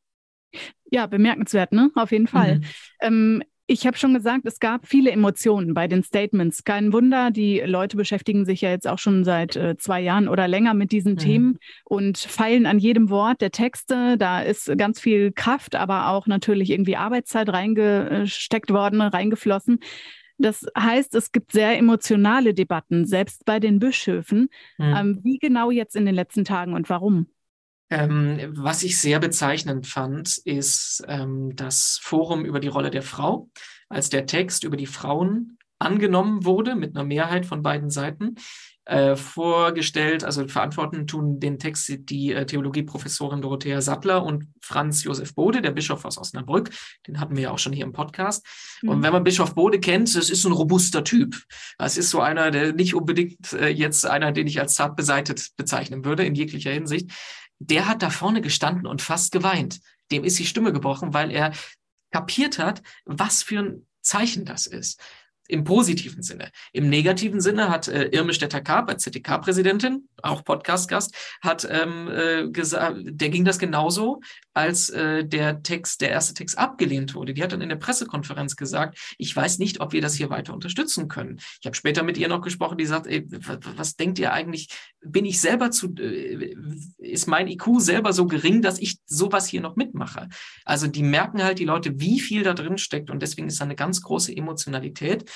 Ja, 0.91 1.07
bemerkenswert, 1.07 1.73
ne? 1.73 1.91
Auf 1.95 2.13
jeden 2.13 2.27
Fall. 2.27 2.57
Mhm. 2.57 2.65
Ähm, 3.01 3.43
ich 3.73 3.87
habe 3.87 3.97
schon 3.97 4.13
gesagt, 4.15 4.47
es 4.47 4.59
gab 4.59 4.89
viele 4.89 5.13
Emotionen 5.13 5.75
bei 5.75 5.87
den 5.87 6.03
Statements. 6.03 6.65
Kein 6.65 6.93
Wunder, 6.93 7.31
die 7.31 7.61
Leute 7.61 7.97
beschäftigen 7.97 8.45
sich 8.45 8.63
ja 8.63 8.71
jetzt 8.71 8.89
auch 8.89 8.99
schon 8.99 9.23
seit 9.23 9.55
äh, 9.55 9.77
zwei 9.77 10.01
Jahren 10.01 10.27
oder 10.27 10.49
länger 10.49 10.75
mit 10.75 10.91
diesen 10.91 11.13
mhm. 11.13 11.19
Themen 11.19 11.59
und 11.85 12.19
feilen 12.19 12.67
an 12.67 12.81
jedem 12.81 13.11
Wort 13.11 13.41
der 13.41 13.53
Texte. 13.53 14.19
Da 14.19 14.41
ist 14.41 14.77
ganz 14.77 14.99
viel 14.99 15.31
Kraft, 15.31 15.77
aber 15.77 16.09
auch 16.09 16.27
natürlich 16.27 16.71
irgendwie 16.71 16.97
Arbeitszeit 16.97 17.49
reingesteckt 17.49 18.73
worden, 18.73 19.01
reingeflossen. 19.01 19.79
Das 20.43 20.67
heißt, 20.77 21.15
es 21.15 21.33
gibt 21.33 21.53
sehr 21.53 21.77
emotionale 21.77 22.55
Debatten, 22.55 23.05
selbst 23.07 23.45
bei 23.45 23.61
den 23.61 23.79
Bischöfen. 23.79 24.49
Mhm. 24.79 24.95
Ähm, 24.97 25.21
wie 25.23 25.39
genau 25.39 25.71
jetzt 25.71 25.97
in 25.97 26.07
den 26.07 26.15
letzten 26.15 26.45
Tagen 26.45 26.75
und 26.75 26.89
warum? 26.89 27.27
Ähm, 27.91 28.39
was 28.57 28.83
ich 28.83 29.01
sehr 29.01 29.19
bezeichnend 29.19 29.87
fand, 29.87 30.39
ist 30.39 31.05
ähm, 31.09 31.55
das 31.57 31.99
Forum 32.03 32.45
über 32.45 32.61
die 32.61 32.69
Rolle 32.69 32.91
der 32.91 33.03
Frau, 33.03 33.51
als 33.89 34.09
der 34.09 34.27
Text 34.27 34.65
über 34.65 34.77
die 34.77 34.87
Frauen 34.87 35.59
angenommen 35.79 36.45
wurde 36.45 36.77
mit 36.77 36.95
einer 36.95 37.05
Mehrheit 37.05 37.47
von 37.47 37.63
beiden 37.63 37.91
Seiten 37.91 38.37
äh, 38.91 39.15
vorgestellt. 39.15 40.25
Also 40.25 40.49
verantworten 40.49 41.07
tun 41.07 41.39
den 41.39 41.61
Text 41.61 41.89
die 42.11 42.33
äh, 42.33 42.45
Theologieprofessorin 42.45 43.41
Dorothea 43.41 43.81
Sattler 43.81 44.25
und 44.25 44.49
Franz 44.61 45.05
Josef 45.05 45.33
Bode, 45.37 45.63
der 45.63 45.71
Bischof 45.71 46.05
aus 46.05 46.19
Osnabrück. 46.19 46.71
Den 47.07 47.21
hatten 47.21 47.37
wir 47.37 47.45
ja 47.45 47.51
auch 47.53 47.59
schon 47.61 47.73
hier 47.73 47.85
im 47.85 47.93
Podcast. 47.93 48.45
Mhm. 48.83 48.89
Und 48.89 49.03
wenn 49.05 49.13
man 49.13 49.23
Bischof 49.23 49.55
Bode 49.55 49.79
kennt, 49.79 50.17
das 50.17 50.29
ist 50.29 50.45
ein 50.45 50.51
robuster 50.51 51.05
Typ. 51.05 51.41
Das 51.79 51.97
ist 51.97 52.11
so 52.11 52.21
einer, 52.21 52.51
der 52.51 52.73
nicht 52.73 52.97
unbedingt 52.97 53.53
äh, 53.53 53.69
jetzt 53.69 54.05
einer, 54.07 54.33
den 54.33 54.49
ich 54.49 54.61
als 54.61 54.75
zart 54.75 54.97
beseitet 54.97 55.51
bezeichnen 55.57 56.05
würde, 56.05 56.25
in 56.25 56.35
jeglicher 56.35 56.73
Hinsicht. 56.73 57.13
Der 57.61 57.87
hat 57.87 58.03
da 58.03 58.11
vorne 58.11 58.41
gestanden 58.41 58.89
und 58.89 59.03
fast 59.03 59.31
geweint. 59.31 59.79
Dem 60.11 60.25
ist 60.25 60.37
die 60.41 60.47
Stimme 60.47 60.73
gebrochen, 60.73 61.15
weil 61.15 61.31
er 61.31 61.53
kapiert 62.11 62.59
hat, 62.59 62.83
was 63.05 63.45
für 63.45 63.61
ein 63.61 63.87
Zeichen 64.03 64.45
das 64.45 64.67
ist 64.67 65.01
im 65.51 65.65
positiven 65.65 66.23
Sinne. 66.23 66.51
Im 66.73 66.89
negativen 66.89 67.41
Sinne 67.41 67.69
hat 67.69 67.89
äh, 67.89 68.05
Irme 68.07 68.33
Stetter-Karp 68.33 68.89
als 68.89 69.03
ZDK-Präsidentin, 69.03 70.09
auch 70.23 70.45
Podcast-Gast, 70.45 71.15
hat 71.43 71.67
ähm, 71.69 72.09
äh, 72.09 72.49
gesagt, 72.51 72.99
der 73.05 73.29
ging 73.31 73.45
das 73.45 73.59
genauso, 73.59 74.21
als 74.55 74.91
äh, 74.91 75.25
der 75.25 75.63
Text, 75.63 76.01
der 76.01 76.11
erste 76.11 76.35
Text 76.35 76.59
abgelehnt 76.59 77.15
wurde. 77.15 77.35
Die 77.35 77.43
hat 77.43 77.53
dann 77.53 77.61
in 77.61 77.69
der 77.69 77.77
Pressekonferenz 77.77 78.57
gesagt, 78.57 78.99
ich 79.19 79.35
weiß 79.35 79.59
nicht, 79.59 79.81
ob 79.81 79.93
wir 79.93 80.01
das 80.01 80.15
hier 80.15 80.31
weiter 80.31 80.55
unterstützen 80.55 81.09
können. 81.09 81.41
Ich 81.61 81.67
habe 81.67 81.77
später 81.77 82.03
mit 82.03 82.19
ihr 82.19 82.29
noch 82.29 82.43
gesprochen, 82.43 82.79
die 82.79 82.87
sagt, 82.87 83.07
ey, 83.07 83.27
was 83.77 83.97
denkt 83.97 84.19
ihr 84.19 84.33
eigentlich, 84.33 84.69
bin 85.03 85.25
ich 85.25 85.41
selber 85.41 85.71
zu, 85.71 85.95
äh, 85.97 86.55
ist 86.99 87.27
mein 87.27 87.49
IQ 87.49 87.81
selber 87.81 88.13
so 88.13 88.27
gering, 88.27 88.63
dass 88.63 88.79
ich 88.79 88.99
sowas 89.07 89.47
hier 89.47 89.61
noch 89.61 89.77
mitmache? 89.77 90.29
Also 90.65 90.87
die 90.87 91.03
merken 91.03 91.43
halt 91.43 91.59
die 91.59 91.65
Leute, 91.65 91.99
wie 91.99 92.21
viel 92.21 92.43
da 92.43 92.55
drin 92.55 92.79
steckt 92.79 93.11
und 93.11 93.21
deswegen 93.21 93.49
ist 93.49 93.61
da 93.61 93.65
eine 93.65 93.77
ganz 93.77 94.03
große 94.03 94.37
Emotionalität 94.37 95.31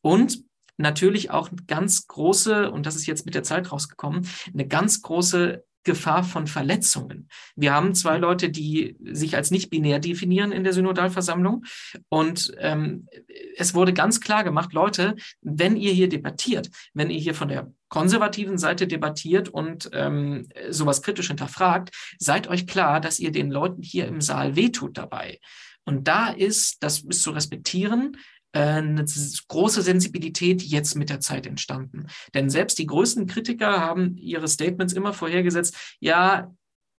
und 0.00 0.44
natürlich 0.76 1.30
auch 1.30 1.50
ganz 1.66 2.06
große, 2.06 2.70
und 2.70 2.86
das 2.86 2.96
ist 2.96 3.06
jetzt 3.06 3.26
mit 3.26 3.34
der 3.34 3.42
Zeit 3.42 3.70
rausgekommen, 3.70 4.26
eine 4.52 4.66
ganz 4.66 5.02
große 5.02 5.62
Gefahr 5.82 6.24
von 6.24 6.46
Verletzungen. 6.46 7.28
Wir 7.56 7.72
haben 7.72 7.94
zwei 7.94 8.18
Leute, 8.18 8.50
die 8.50 8.96
sich 9.02 9.34
als 9.34 9.50
nicht 9.50 9.70
binär 9.70 9.98
definieren 9.98 10.52
in 10.52 10.62
der 10.62 10.74
Synodalversammlung. 10.74 11.64
Und 12.10 12.52
ähm, 12.58 13.08
es 13.56 13.74
wurde 13.74 13.94
ganz 13.94 14.20
klar 14.20 14.44
gemacht, 14.44 14.74
Leute, 14.74 15.16
wenn 15.40 15.76
ihr 15.76 15.92
hier 15.92 16.08
debattiert, 16.08 16.68
wenn 16.92 17.08
ihr 17.08 17.18
hier 17.18 17.34
von 17.34 17.48
der 17.48 17.72
konservativen 17.88 18.58
Seite 18.58 18.86
debattiert 18.86 19.48
und 19.48 19.88
ähm, 19.94 20.48
sowas 20.68 21.00
kritisch 21.00 21.28
hinterfragt, 21.28 21.94
seid 22.18 22.48
euch 22.48 22.66
klar, 22.66 23.00
dass 23.00 23.18
ihr 23.18 23.32
den 23.32 23.50
Leuten 23.50 23.82
hier 23.82 24.06
im 24.06 24.20
Saal 24.20 24.56
wehtut 24.56 24.98
dabei. 24.98 25.38
Und 25.86 26.08
da 26.08 26.28
ist, 26.28 26.82
das 26.82 27.00
ist 27.00 27.22
zu 27.22 27.30
respektieren, 27.30 28.18
eine 28.52 29.04
große 29.48 29.82
Sensibilität 29.82 30.62
jetzt 30.62 30.96
mit 30.96 31.08
der 31.10 31.20
Zeit 31.20 31.46
entstanden. 31.46 32.06
Denn 32.34 32.50
selbst 32.50 32.78
die 32.78 32.86
größten 32.86 33.26
Kritiker 33.26 33.80
haben 33.80 34.16
ihre 34.16 34.48
Statements 34.48 34.92
immer 34.92 35.12
vorhergesetzt, 35.12 35.76
ja, 36.00 36.52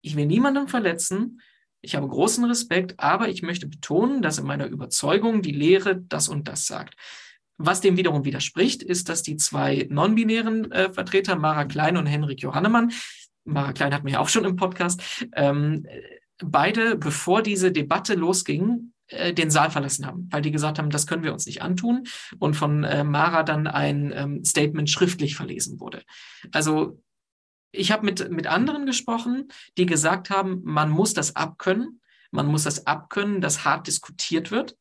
ich 0.02 0.16
will 0.16 0.26
niemanden 0.26 0.68
verletzen, 0.68 1.40
ich 1.82 1.94
habe 1.94 2.08
großen 2.08 2.44
Respekt, 2.44 2.94
aber 2.98 3.28
ich 3.28 3.42
möchte 3.42 3.66
betonen, 3.66 4.22
dass 4.22 4.38
in 4.38 4.46
meiner 4.46 4.66
Überzeugung 4.66 5.42
die 5.42 5.52
Lehre 5.52 5.96
das 5.96 6.28
und 6.28 6.46
das 6.46 6.66
sagt. 6.66 6.94
Was 7.56 7.80
dem 7.80 7.96
wiederum 7.96 8.24
widerspricht, 8.24 8.82
ist, 8.82 9.08
dass 9.08 9.22
die 9.22 9.36
zwei 9.36 9.86
non-binären 9.90 10.70
äh, 10.72 10.92
Vertreter, 10.92 11.36
Mara 11.36 11.64
Klein 11.64 11.96
und 11.96 12.06
Henrik 12.06 12.40
Johannemann, 12.40 12.92
Mara 13.44 13.72
Klein 13.72 13.94
hat 13.94 14.04
mir 14.04 14.20
auch 14.20 14.28
schon 14.28 14.44
im 14.44 14.56
Podcast, 14.56 15.02
ähm, 15.34 15.86
beide, 16.42 16.96
bevor 16.96 17.42
diese 17.42 17.72
Debatte 17.72 18.14
losging, 18.14 18.89
äh, 19.10 19.32
den 19.32 19.50
Saal 19.50 19.70
verlassen 19.70 20.06
haben, 20.06 20.28
weil 20.30 20.42
die 20.42 20.50
gesagt 20.50 20.78
haben, 20.78 20.90
das 20.90 21.06
können 21.06 21.22
wir 21.22 21.32
uns 21.32 21.46
nicht 21.46 21.62
antun 21.62 22.04
und 22.38 22.54
von 22.54 22.84
äh, 22.84 23.04
Mara 23.04 23.42
dann 23.42 23.66
ein 23.66 24.12
ähm, 24.14 24.44
Statement 24.44 24.88
schriftlich 24.88 25.36
verlesen 25.36 25.80
wurde. 25.80 26.02
Also 26.52 27.02
ich 27.72 27.92
habe 27.92 28.04
mit, 28.04 28.30
mit 28.30 28.46
anderen 28.46 28.86
gesprochen, 28.86 29.48
die 29.78 29.86
gesagt 29.86 30.30
haben, 30.30 30.60
man 30.64 30.90
muss 30.90 31.14
das 31.14 31.36
abkönnen, 31.36 32.00
man 32.30 32.46
muss 32.46 32.64
das 32.64 32.86
abkönnen, 32.86 33.40
dass 33.40 33.64
hart 33.64 33.86
diskutiert 33.86 34.50
wird, 34.50 34.76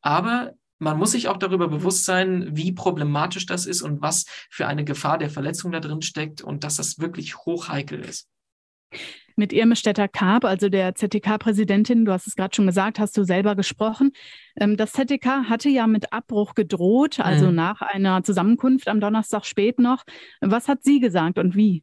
aber 0.00 0.54
man 0.78 0.98
muss 0.98 1.12
sich 1.12 1.28
auch 1.28 1.36
darüber 1.36 1.68
bewusst 1.68 2.04
sein, 2.04 2.56
wie 2.56 2.72
problematisch 2.72 3.46
das 3.46 3.66
ist 3.66 3.82
und 3.82 4.02
was 4.02 4.26
für 4.50 4.66
eine 4.66 4.84
Gefahr 4.84 5.16
der 5.16 5.30
Verletzung 5.30 5.70
da 5.70 5.78
drin 5.78 6.02
steckt 6.02 6.42
und 6.42 6.64
dass 6.64 6.76
das 6.76 6.98
wirklich 6.98 7.36
hochheikel 7.36 8.00
ist. 8.00 8.28
Mit 9.36 9.52
Irme 9.52 9.76
Stetter-Karp, 9.76 10.44
also 10.44 10.68
der 10.68 10.94
ZTK-Präsidentin, 10.94 12.04
du 12.04 12.12
hast 12.12 12.26
es 12.26 12.36
gerade 12.36 12.54
schon 12.54 12.66
gesagt, 12.66 12.98
hast 12.98 13.16
du 13.16 13.24
selber 13.24 13.54
gesprochen. 13.54 14.12
Ähm, 14.56 14.76
das 14.76 14.92
ZTK 14.92 15.48
hatte 15.48 15.68
ja 15.68 15.86
mit 15.86 16.12
Abbruch 16.12 16.54
gedroht, 16.54 17.20
also 17.20 17.48
mhm. 17.48 17.54
nach 17.54 17.82
einer 17.82 18.22
Zusammenkunft 18.22 18.88
am 18.88 19.00
Donnerstag 19.00 19.44
spät 19.44 19.78
noch. 19.78 20.04
Was 20.40 20.68
hat 20.68 20.82
sie 20.82 21.00
gesagt 21.00 21.38
und 21.38 21.56
wie? 21.56 21.82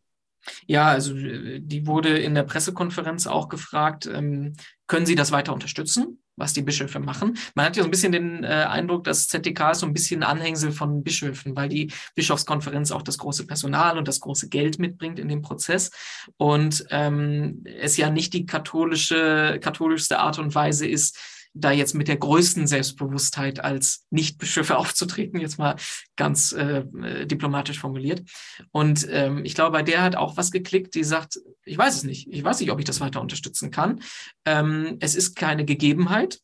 Ja, 0.67 0.87
also 0.87 1.15
äh, 1.15 1.59
die 1.59 1.87
wurde 1.87 2.17
in 2.17 2.35
der 2.35 2.43
Pressekonferenz 2.43 3.27
auch 3.27 3.49
gefragt, 3.49 4.09
ähm, 4.11 4.53
können 4.87 5.05
Sie 5.05 5.15
das 5.15 5.31
weiter 5.31 5.53
unterstützen? 5.53 6.21
Was 6.39 6.53
die 6.53 6.61
Bischöfe 6.61 6.99
machen. 6.99 7.37
Man 7.55 7.65
hat 7.65 7.75
ja 7.75 7.83
so 7.83 7.87
ein 7.87 7.91
bisschen 7.91 8.11
den 8.11 8.43
äh, 8.43 8.47
Eindruck, 8.47 9.03
dass 9.03 9.27
ZDK 9.27 9.71
ist 9.71 9.79
so 9.79 9.85
ein 9.85 9.93
bisschen 9.93 10.23
Anhängsel 10.23 10.71
von 10.71 11.03
Bischöfen, 11.03 11.55
weil 11.55 11.69
die 11.69 11.91
Bischofskonferenz 12.15 12.91
auch 12.91 13.01
das 13.01 13.17
große 13.17 13.45
Personal 13.45 13.97
und 13.97 14.07
das 14.07 14.19
große 14.19 14.49
Geld 14.49 14.79
mitbringt 14.79 15.19
in 15.19 15.27
dem 15.27 15.41
Prozess 15.41 15.91
und 16.37 16.85
ähm, 16.89 17.63
es 17.79 17.97
ja 17.97 18.09
nicht 18.09 18.33
die 18.33 18.45
katholische, 18.45 19.59
katholischste 19.61 20.19
Art 20.19 20.39
und 20.39 20.55
Weise 20.55 20.87
ist, 20.87 21.17
da 21.53 21.71
jetzt 21.71 21.95
mit 21.95 22.07
der 22.07 22.17
größten 22.17 22.67
Selbstbewusstheit 22.67 23.63
als 23.63 24.05
Nichtbischöfe 24.09 24.77
aufzutreten, 24.77 25.39
jetzt 25.39 25.57
mal 25.57 25.75
ganz 26.15 26.51
äh, 26.51 26.79
äh, 26.79 27.25
diplomatisch 27.25 27.79
formuliert. 27.79 28.23
Und 28.71 29.07
ähm, 29.09 29.43
ich 29.45 29.55
glaube, 29.55 29.71
bei 29.71 29.83
der 29.83 30.01
hat 30.01 30.15
auch 30.15 30.37
was 30.37 30.51
geklickt, 30.51 30.95
die 30.95 31.03
sagt, 31.03 31.39
ich 31.65 31.77
weiß 31.77 31.95
es 31.95 32.03
nicht, 32.03 32.27
ich 32.31 32.43
weiß 32.43 32.59
nicht, 32.59 32.71
ob 32.71 32.79
ich 32.79 32.85
das 32.85 33.01
weiter 33.01 33.21
unterstützen 33.21 33.71
kann. 33.71 34.01
Ähm, 34.45 34.97
es 34.99 35.15
ist 35.15 35.35
keine 35.35 35.65
Gegebenheit, 35.65 36.39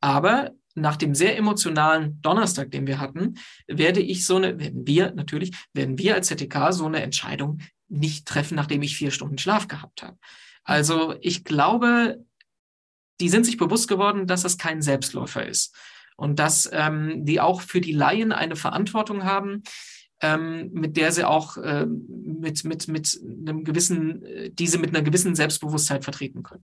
aber 0.00 0.52
nach 0.74 0.96
dem 0.96 1.14
sehr 1.14 1.36
emotionalen 1.36 2.20
Donnerstag, 2.22 2.70
den 2.70 2.86
wir 2.86 3.00
hatten, 3.00 3.34
werde 3.66 4.00
ich 4.00 4.24
so 4.24 4.36
eine, 4.36 4.58
werden 4.58 4.86
wir 4.86 5.12
natürlich, 5.12 5.52
werden 5.74 5.98
wir 5.98 6.14
als 6.14 6.28
ZTK 6.28 6.72
so 6.72 6.86
eine 6.86 7.02
Entscheidung 7.02 7.58
nicht 7.88 8.26
treffen, 8.26 8.54
nachdem 8.54 8.82
ich 8.82 8.96
vier 8.96 9.10
Stunden 9.10 9.38
Schlaf 9.38 9.68
gehabt 9.68 10.02
habe. 10.02 10.16
Also 10.62 11.14
ich 11.20 11.44
glaube, 11.44 12.24
die 13.20 13.28
sind 13.28 13.44
sich 13.44 13.56
bewusst 13.56 13.88
geworden, 13.88 14.26
dass 14.26 14.42
das 14.42 14.58
kein 14.58 14.82
Selbstläufer 14.82 15.46
ist 15.46 15.74
und 16.16 16.38
dass 16.38 16.68
ähm, 16.72 17.24
die 17.24 17.40
auch 17.40 17.60
für 17.60 17.80
die 17.80 17.92
Laien 17.92 18.32
eine 18.32 18.56
Verantwortung 18.56 19.24
haben, 19.24 19.62
ähm, 20.20 20.70
mit 20.72 20.96
der 20.96 21.12
sie 21.12 21.24
auch 21.24 21.56
äh, 21.56 21.86
mit, 21.86 22.64
mit, 22.64 22.88
mit 22.88 23.20
einem 23.22 23.64
gewissen, 23.64 24.24
äh, 24.24 24.50
diese 24.50 24.78
mit 24.78 24.90
einer 24.90 25.02
gewissen 25.02 25.34
Selbstbewusstheit 25.34 26.04
vertreten 26.04 26.42
können. 26.42 26.64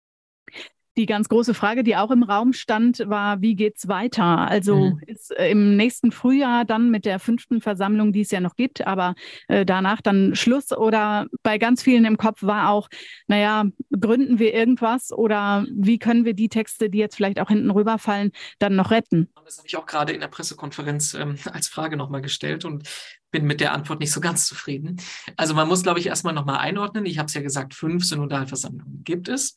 Die 0.97 1.07
ganz 1.07 1.29
große 1.29 1.55
Frage, 1.55 1.85
die 1.85 1.97
auch 1.97 2.11
im 2.11 2.23
Raum 2.23 2.53
stand, 2.53 3.03
war, 3.07 3.41
wie 3.41 3.55
geht's 3.55 3.89
weiter? 3.89 4.39
Also 4.49 4.91
mhm. 4.91 5.01
ist 5.07 5.31
äh, 5.31 5.51
im 5.51 5.77
nächsten 5.77 6.13
Frühjahr 6.13 6.65
dann 6.67 6.91
mit 6.91 7.07
der 7.07 7.19
fünften 7.19 7.61
Versammlung, 7.63 8.13
die 8.13 8.21
es 8.21 8.31
ja 8.31 8.41
noch 8.41 8.57
gibt, 8.57 8.87
aber 8.87 9.15
äh, 9.49 9.65
danach 9.65 10.03
dann 10.03 10.35
Schluss 10.35 10.71
oder 10.71 11.27
bei 11.43 11.57
ganz 11.57 11.83
vielen 11.83 12.05
im 12.05 12.19
Kopf 12.19 12.43
war 12.43 12.71
auch, 12.71 12.89
naja, 13.27 13.65
gründen 13.99 14.39
wir 14.39 14.53
irgendwas 14.53 15.13
oder 15.13 15.65
wie 15.73 15.99
können 15.99 16.25
wir 16.27 16.35
die 16.35 16.51
Texte, 16.51 16.91
die 16.91 16.99
jetzt 16.99 17.17
vielleicht 17.17 17.41
auch 17.41 17.49
hinten 17.49 17.71
rüberfallen, 17.71 18.33
dann 18.59 18.77
noch 18.77 18.91
retten? 18.91 19.31
Das 19.45 19.59
habe 19.59 19.69
ich 19.69 19.77
auch 19.77 19.87
gerade 19.87 20.13
in 20.13 20.21
der 20.21 20.29
Pressekonferenz 20.29 21.15
ähm, 21.15 21.37
als 21.51 21.69
Frage 21.69 21.97
nochmal 21.97 22.23
gestellt 22.23 22.65
und 22.65 22.89
bin 23.31 23.47
mit 23.47 23.61
der 23.61 23.73
Antwort 23.73 24.01
nicht 24.01 24.13
so 24.13 24.21
ganz 24.21 24.47
zufrieden. 24.47 25.01
Also 25.37 25.55
man 25.55 25.67
muss, 25.67 25.83
glaube 25.83 25.99
ich, 25.99 26.07
erstmal 26.07 26.35
nochmal 26.35 26.59
einordnen. 26.59 27.07
Ich 27.07 27.19
habe 27.19 27.27
es 27.27 27.35
ja 27.35 27.41
gesagt, 27.41 27.75
fünf 27.75 28.05
Synodalversammlungen 28.05 29.03
gibt 29.05 29.29
es. 29.29 29.57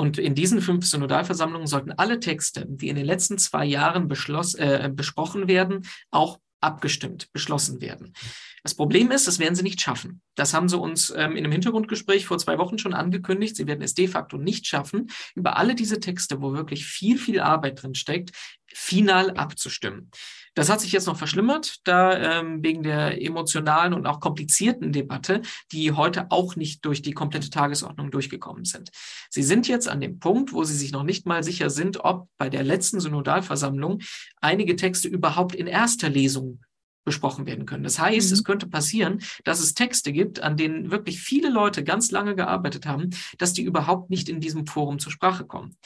Und 0.00 0.16
in 0.16 0.34
diesen 0.34 0.62
fünf 0.62 0.86
Synodalversammlungen 0.86 1.66
sollten 1.66 1.92
alle 1.92 2.20
Texte, 2.20 2.64
die 2.66 2.88
in 2.88 2.96
den 2.96 3.04
letzten 3.04 3.36
zwei 3.36 3.66
Jahren 3.66 4.08
beschloss, 4.08 4.54
äh, 4.54 4.90
besprochen 4.90 5.46
werden, 5.46 5.86
auch 6.10 6.40
abgestimmt, 6.62 7.30
beschlossen 7.34 7.82
werden. 7.82 8.14
Das 8.62 8.74
Problem 8.74 9.10
ist, 9.10 9.28
das 9.28 9.38
werden 9.38 9.54
sie 9.56 9.62
nicht 9.62 9.82
schaffen. 9.82 10.22
Das 10.36 10.54
haben 10.54 10.70
sie 10.70 10.78
uns 10.78 11.10
ähm, 11.10 11.32
in 11.32 11.44
einem 11.44 11.52
Hintergrundgespräch 11.52 12.24
vor 12.24 12.38
zwei 12.38 12.56
Wochen 12.56 12.78
schon 12.78 12.94
angekündigt. 12.94 13.56
Sie 13.56 13.66
werden 13.66 13.82
es 13.82 13.92
de 13.92 14.08
facto 14.08 14.38
nicht 14.38 14.66
schaffen, 14.66 15.10
über 15.34 15.58
alle 15.58 15.74
diese 15.74 16.00
Texte, 16.00 16.40
wo 16.40 16.54
wirklich 16.54 16.86
viel, 16.86 17.18
viel 17.18 17.38
Arbeit 17.38 17.82
drin 17.82 17.94
steckt, 17.94 18.30
final 18.68 19.32
abzustimmen. 19.32 20.10
Das 20.54 20.68
hat 20.68 20.80
sich 20.80 20.92
jetzt 20.92 21.06
noch 21.06 21.16
verschlimmert, 21.16 21.76
da 21.84 22.40
ähm, 22.40 22.62
wegen 22.62 22.82
der 22.82 23.22
emotionalen 23.22 23.94
und 23.94 24.06
auch 24.06 24.20
komplizierten 24.20 24.92
Debatte, 24.92 25.42
die 25.72 25.92
heute 25.92 26.30
auch 26.30 26.56
nicht 26.56 26.84
durch 26.84 27.02
die 27.02 27.12
komplette 27.12 27.50
Tagesordnung 27.50 28.10
durchgekommen 28.10 28.64
sind. 28.64 28.90
Sie 29.30 29.42
sind 29.42 29.68
jetzt 29.68 29.88
an 29.88 30.00
dem 30.00 30.18
Punkt, 30.18 30.52
wo 30.52 30.64
Sie 30.64 30.76
sich 30.76 30.90
noch 30.92 31.04
nicht 31.04 31.26
mal 31.26 31.44
sicher 31.44 31.70
sind, 31.70 32.04
ob 32.04 32.28
bei 32.36 32.50
der 32.50 32.64
letzten 32.64 33.00
Synodalversammlung 33.00 34.00
einige 34.40 34.76
Texte 34.76 35.08
überhaupt 35.08 35.54
in 35.54 35.66
erster 35.66 36.08
Lesung 36.08 36.60
besprochen 37.04 37.46
werden 37.46 37.66
können. 37.66 37.84
Das 37.84 37.98
heißt, 37.98 38.30
mhm. 38.30 38.34
es 38.34 38.44
könnte 38.44 38.66
passieren, 38.68 39.20
dass 39.44 39.60
es 39.60 39.74
Texte 39.74 40.12
gibt, 40.12 40.42
an 40.42 40.56
denen 40.56 40.90
wirklich 40.90 41.20
viele 41.20 41.50
Leute 41.50 41.84
ganz 41.84 42.10
lange 42.10 42.34
gearbeitet 42.34 42.86
haben, 42.86 43.10
dass 43.38 43.52
die 43.52 43.62
überhaupt 43.62 44.10
nicht 44.10 44.28
in 44.28 44.40
diesem 44.40 44.66
Forum 44.66 44.98
zur 44.98 45.12
Sprache 45.12 45.44
kommen. 45.44 45.76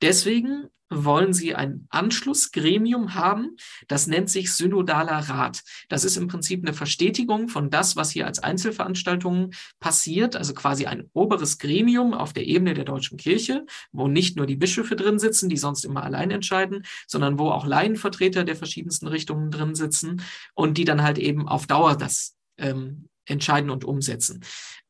Deswegen 0.00 0.68
wollen 0.94 1.32
sie 1.32 1.54
ein 1.54 1.86
Anschlussgremium 1.90 3.14
haben, 3.14 3.56
das 3.88 4.06
nennt 4.06 4.30
sich 4.30 4.52
Synodaler 4.52 5.18
Rat. 5.28 5.62
Das 5.88 6.04
ist 6.04 6.16
im 6.16 6.28
Prinzip 6.28 6.64
eine 6.64 6.74
Verstetigung 6.74 7.48
von 7.48 7.70
das, 7.70 7.96
was 7.96 8.10
hier 8.10 8.26
als 8.26 8.40
Einzelveranstaltungen 8.40 9.50
passiert, 9.80 10.36
also 10.36 10.54
quasi 10.54 10.86
ein 10.86 11.08
oberes 11.12 11.58
Gremium 11.58 12.14
auf 12.14 12.32
der 12.32 12.46
Ebene 12.46 12.74
der 12.74 12.84
deutschen 12.84 13.16
Kirche, 13.16 13.64
wo 13.92 14.08
nicht 14.08 14.36
nur 14.36 14.46
die 14.46 14.56
Bischöfe 14.56 14.96
drin 14.96 15.18
sitzen, 15.18 15.48
die 15.48 15.56
sonst 15.56 15.84
immer 15.84 16.02
allein 16.02 16.30
entscheiden, 16.30 16.84
sondern 17.06 17.38
wo 17.38 17.50
auch 17.50 17.66
Laienvertreter 17.66 18.44
der 18.44 18.56
verschiedensten 18.56 19.08
Richtungen 19.08 19.50
drin 19.50 19.74
sitzen 19.74 20.22
und 20.54 20.61
die 20.78 20.84
dann 20.84 21.02
halt 21.02 21.18
eben 21.18 21.48
auf 21.48 21.66
Dauer 21.66 21.96
das 21.96 22.36
ähm, 22.58 23.08
entscheiden 23.26 23.70
und 23.70 23.84
umsetzen. 23.84 24.44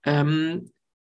Ähm, 0.04 0.70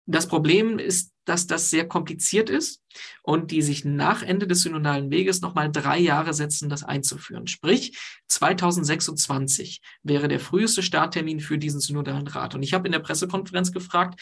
das 0.06 0.28
Problem 0.28 0.78
ist, 0.78 1.12
dass 1.24 1.48
das 1.48 1.70
sehr 1.70 1.88
kompliziert 1.88 2.48
ist 2.48 2.80
und 3.22 3.50
die 3.50 3.60
sich 3.60 3.84
nach 3.84 4.22
Ende 4.22 4.46
des 4.46 4.62
synodalen 4.62 5.10
Weges 5.10 5.40
nochmal 5.40 5.70
drei 5.70 5.98
Jahre 5.98 6.32
setzen, 6.32 6.68
das 6.68 6.84
einzuführen. 6.84 7.48
Sprich, 7.48 7.98
2026 8.28 9.80
wäre 10.04 10.28
der 10.28 10.38
früheste 10.38 10.82
Starttermin 10.82 11.40
für 11.40 11.58
diesen 11.58 11.80
synodalen 11.80 12.28
Rat. 12.28 12.54
Und 12.54 12.62
ich 12.62 12.72
habe 12.74 12.86
in 12.86 12.92
der 12.92 13.00
Pressekonferenz 13.00 13.72
gefragt, 13.72 14.20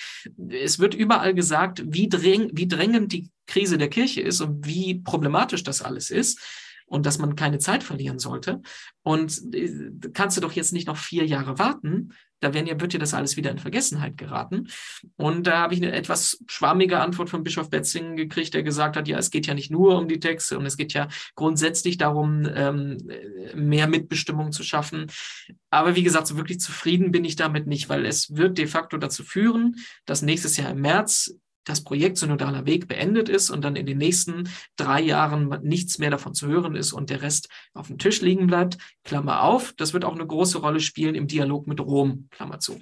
es 0.49 0.79
wird 0.79 0.95
überall 0.95 1.35
gesagt, 1.35 1.83
wie, 1.87 2.09
dräng, 2.09 2.51
wie 2.55 2.67
drängend 2.67 3.13
die 3.13 3.31
Krise 3.47 3.77
der 3.77 3.89
Kirche 3.89 4.23
ist 4.23 4.41
und 4.41 4.67
wie 4.67 4.95
problematisch 4.95 5.63
das 5.63 5.83
alles 5.83 6.09
ist 6.09 6.41
und 6.87 7.07
dass 7.07 7.19
man 7.19 7.37
keine 7.37 7.59
Zeit 7.59 7.83
verlieren 7.83 8.19
sollte. 8.19 8.61
Und 9.03 9.55
äh, 9.55 9.91
kannst 10.13 10.37
du 10.37 10.41
doch 10.41 10.53
jetzt 10.53 10.73
nicht 10.73 10.87
noch 10.87 10.97
vier 10.97 11.27
Jahre 11.27 11.59
warten, 11.59 12.13
da 12.45 12.53
werden 12.53 12.67
ja, 12.67 12.79
wird 12.79 12.93
dir 12.93 12.99
das 12.99 13.15
alles 13.15 13.37
wieder 13.39 13.51
in 13.51 13.59
Vergessenheit 13.59 14.19
geraten. 14.19 14.69
Und 15.17 15.47
da 15.47 15.61
habe 15.61 15.75
ich 15.75 15.83
eine 15.83 15.93
etwas 15.93 16.45
schwammige 16.47 17.01
Antwort 17.01 17.31
von 17.31 17.43
Bischof 17.43 17.71
Betzing 17.71 18.17
gekriegt, 18.17 18.53
der 18.53 18.63
gesagt 18.63 18.97
hat, 18.97 19.09
ja, 19.09 19.17
es 19.17 19.31
geht 19.31 19.47
ja 19.47 19.55
nicht 19.55 19.71
nur 19.71 19.99
um 19.99 20.09
die 20.09 20.21
Texte 20.21 20.59
und 20.59 20.67
es 20.67 20.77
geht 20.77 20.93
ja 20.93 21.09
grundsätzlich 21.37 21.97
darum, 21.97 22.47
ähm, 22.55 22.99
mehr 23.55 23.89
Mitbestimmung 23.89 24.53
zu 24.53 24.63
schaffen. 24.63 25.07
Aber 25.71 25.97
wie 25.97 26.03
gesagt, 26.03 26.27
so 26.27 26.37
wirklich 26.37 26.61
zufrieden 26.61 27.13
bin 27.13 27.25
ich 27.25 27.37
damit 27.37 27.67
nicht, 27.67 27.89
weil 27.89 28.05
es 28.05 28.37
wird 28.37 28.59
de 28.59 28.67
facto 28.67 28.99
dazu 28.99 29.25
führen, 29.25 29.77
dass 30.05 30.21
nächstes 30.21 30.59
Jahr 30.59 30.71
im 30.71 30.83
März 30.83 31.35
das 31.65 31.83
Projekt 31.83 32.19
Synodaler 32.19 32.67
Weg 32.67 32.89
beendet 32.89 33.29
ist 33.29 33.51
und 33.51 33.65
dann 33.65 33.77
in 33.77 33.87
den 33.87 33.99
nächsten 33.99 34.49
drei 34.77 35.01
Jahren 35.01 35.49
nichts 35.63 35.99
mehr 35.99 36.11
davon 36.11 36.35
zu 36.35 36.47
hören 36.47 36.75
ist 36.77 36.93
und 36.93 37.11
der 37.11 37.23
Rest 37.23 37.49
auf 37.73 37.89
dem 37.89 37.99
Tisch 37.99 38.21
liegen 38.21 38.47
bleibt. 38.47 38.79
Klammer 39.05 39.43
auf, 39.43 39.73
das 39.77 39.93
wird 39.93 40.05
auch 40.05 40.15
eine 40.15 40.27
große 40.27 40.59
Rolle 40.59 40.81
spielen 40.81 41.15
im 41.15 41.27
Dialog 41.27 41.67
mit 41.67 41.81
Rom, 41.81 42.29
Klammer 42.31 42.59
zu. 42.59 42.79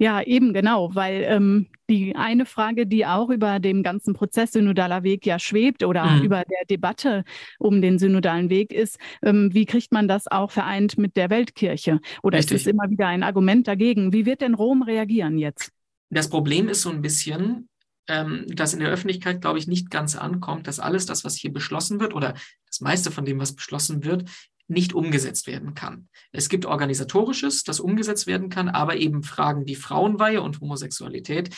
Ja, 0.00 0.22
eben 0.22 0.52
genau, 0.52 0.94
weil 0.94 1.24
ähm, 1.26 1.66
die 1.90 2.14
eine 2.14 2.46
Frage, 2.46 2.86
die 2.86 3.04
auch 3.04 3.30
über 3.30 3.58
dem 3.58 3.82
ganzen 3.82 4.14
Prozess 4.14 4.52
Synodaler 4.52 5.02
Weg 5.02 5.26
ja 5.26 5.40
schwebt 5.40 5.82
oder 5.82 6.06
mhm. 6.06 6.22
über 6.22 6.44
der 6.44 6.64
Debatte 6.70 7.24
um 7.58 7.82
den 7.82 7.98
synodalen 7.98 8.48
Weg 8.48 8.72
ist, 8.72 8.98
ähm, 9.22 9.52
wie 9.52 9.66
kriegt 9.66 9.90
man 9.92 10.06
das 10.06 10.28
auch 10.28 10.52
vereint 10.52 10.98
mit 10.98 11.16
der 11.16 11.30
Weltkirche? 11.30 12.00
Oder 12.22 12.38
Richtig. 12.38 12.56
ist 12.56 12.60
es 12.62 12.66
immer 12.68 12.88
wieder 12.88 13.08
ein 13.08 13.24
Argument 13.24 13.66
dagegen? 13.66 14.12
Wie 14.12 14.24
wird 14.24 14.40
denn 14.40 14.54
Rom 14.54 14.82
reagieren 14.82 15.36
jetzt? 15.36 15.72
Das 16.10 16.28
Problem 16.28 16.68
ist 16.68 16.82
so 16.82 16.90
ein 16.90 17.02
bisschen, 17.02 17.68
ähm, 18.08 18.46
dass 18.48 18.72
in 18.72 18.80
der 18.80 18.90
Öffentlichkeit, 18.90 19.40
glaube 19.40 19.58
ich, 19.58 19.66
nicht 19.66 19.90
ganz 19.90 20.16
ankommt, 20.16 20.66
dass 20.66 20.80
alles 20.80 21.06
das, 21.06 21.24
was 21.24 21.36
hier 21.36 21.52
beschlossen 21.52 22.00
wird 22.00 22.14
oder 22.14 22.34
das 22.66 22.80
meiste 22.80 23.10
von 23.10 23.24
dem, 23.24 23.38
was 23.38 23.54
beschlossen 23.54 24.04
wird, 24.04 24.28
nicht 24.68 24.92
umgesetzt 24.92 25.46
werden 25.46 25.74
kann. 25.74 26.08
Es 26.30 26.48
gibt 26.48 26.66
organisatorisches, 26.66 27.64
das 27.64 27.80
umgesetzt 27.80 28.26
werden 28.26 28.50
kann, 28.50 28.68
aber 28.68 28.96
eben 28.96 29.22
Fragen 29.22 29.66
wie 29.66 29.74
Frauenweihe 29.74 30.42
und 30.42 30.60
Homosexualität 30.60 31.54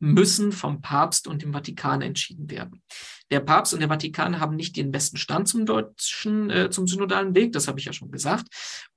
müssen 0.00 0.52
vom 0.52 0.80
Papst 0.80 1.26
und 1.26 1.42
dem 1.42 1.52
Vatikan 1.52 2.02
entschieden 2.02 2.50
werden. 2.50 2.82
Der 3.30 3.40
Papst 3.40 3.72
und 3.72 3.80
der 3.80 3.88
Vatikan 3.88 4.38
haben 4.38 4.54
nicht 4.54 4.76
den 4.76 4.92
besten 4.92 5.16
Stand 5.16 5.48
zum 5.48 5.66
deutschen, 5.66 6.50
äh, 6.50 6.70
zum 6.70 6.86
synodalen 6.86 7.34
Weg, 7.34 7.52
das 7.52 7.68
habe 7.68 7.78
ich 7.78 7.86
ja 7.86 7.92
schon 7.92 8.10
gesagt. 8.10 8.46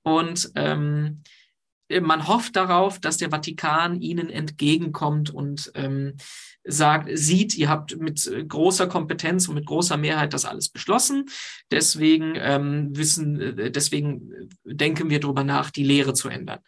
Und 0.03 0.51
ähm, 0.55 1.23
man 2.01 2.27
hofft 2.27 2.55
darauf, 2.55 2.99
dass 2.99 3.17
der 3.17 3.29
Vatikan 3.29 4.01
ihnen 4.01 4.29
entgegenkommt 4.29 5.29
und 5.29 5.71
ähm, 5.75 6.15
sagt, 6.63 7.09
sieht, 7.17 7.57
ihr 7.57 7.69
habt 7.69 7.97
mit 7.97 8.29
großer 8.47 8.87
Kompetenz 8.87 9.47
und 9.47 9.55
mit 9.55 9.65
großer 9.65 9.97
Mehrheit 9.97 10.33
das 10.33 10.45
alles 10.45 10.69
beschlossen. 10.69 11.25
Deswegen 11.71 12.33
ähm, 12.35 12.95
wissen, 12.95 13.39
äh, 13.39 13.71
deswegen 13.71 14.49
denken 14.65 15.09
wir 15.09 15.19
darüber 15.19 15.43
nach, 15.43 15.71
die 15.71 15.83
Lehre 15.83 16.13
zu 16.13 16.29
ändern. 16.29 16.59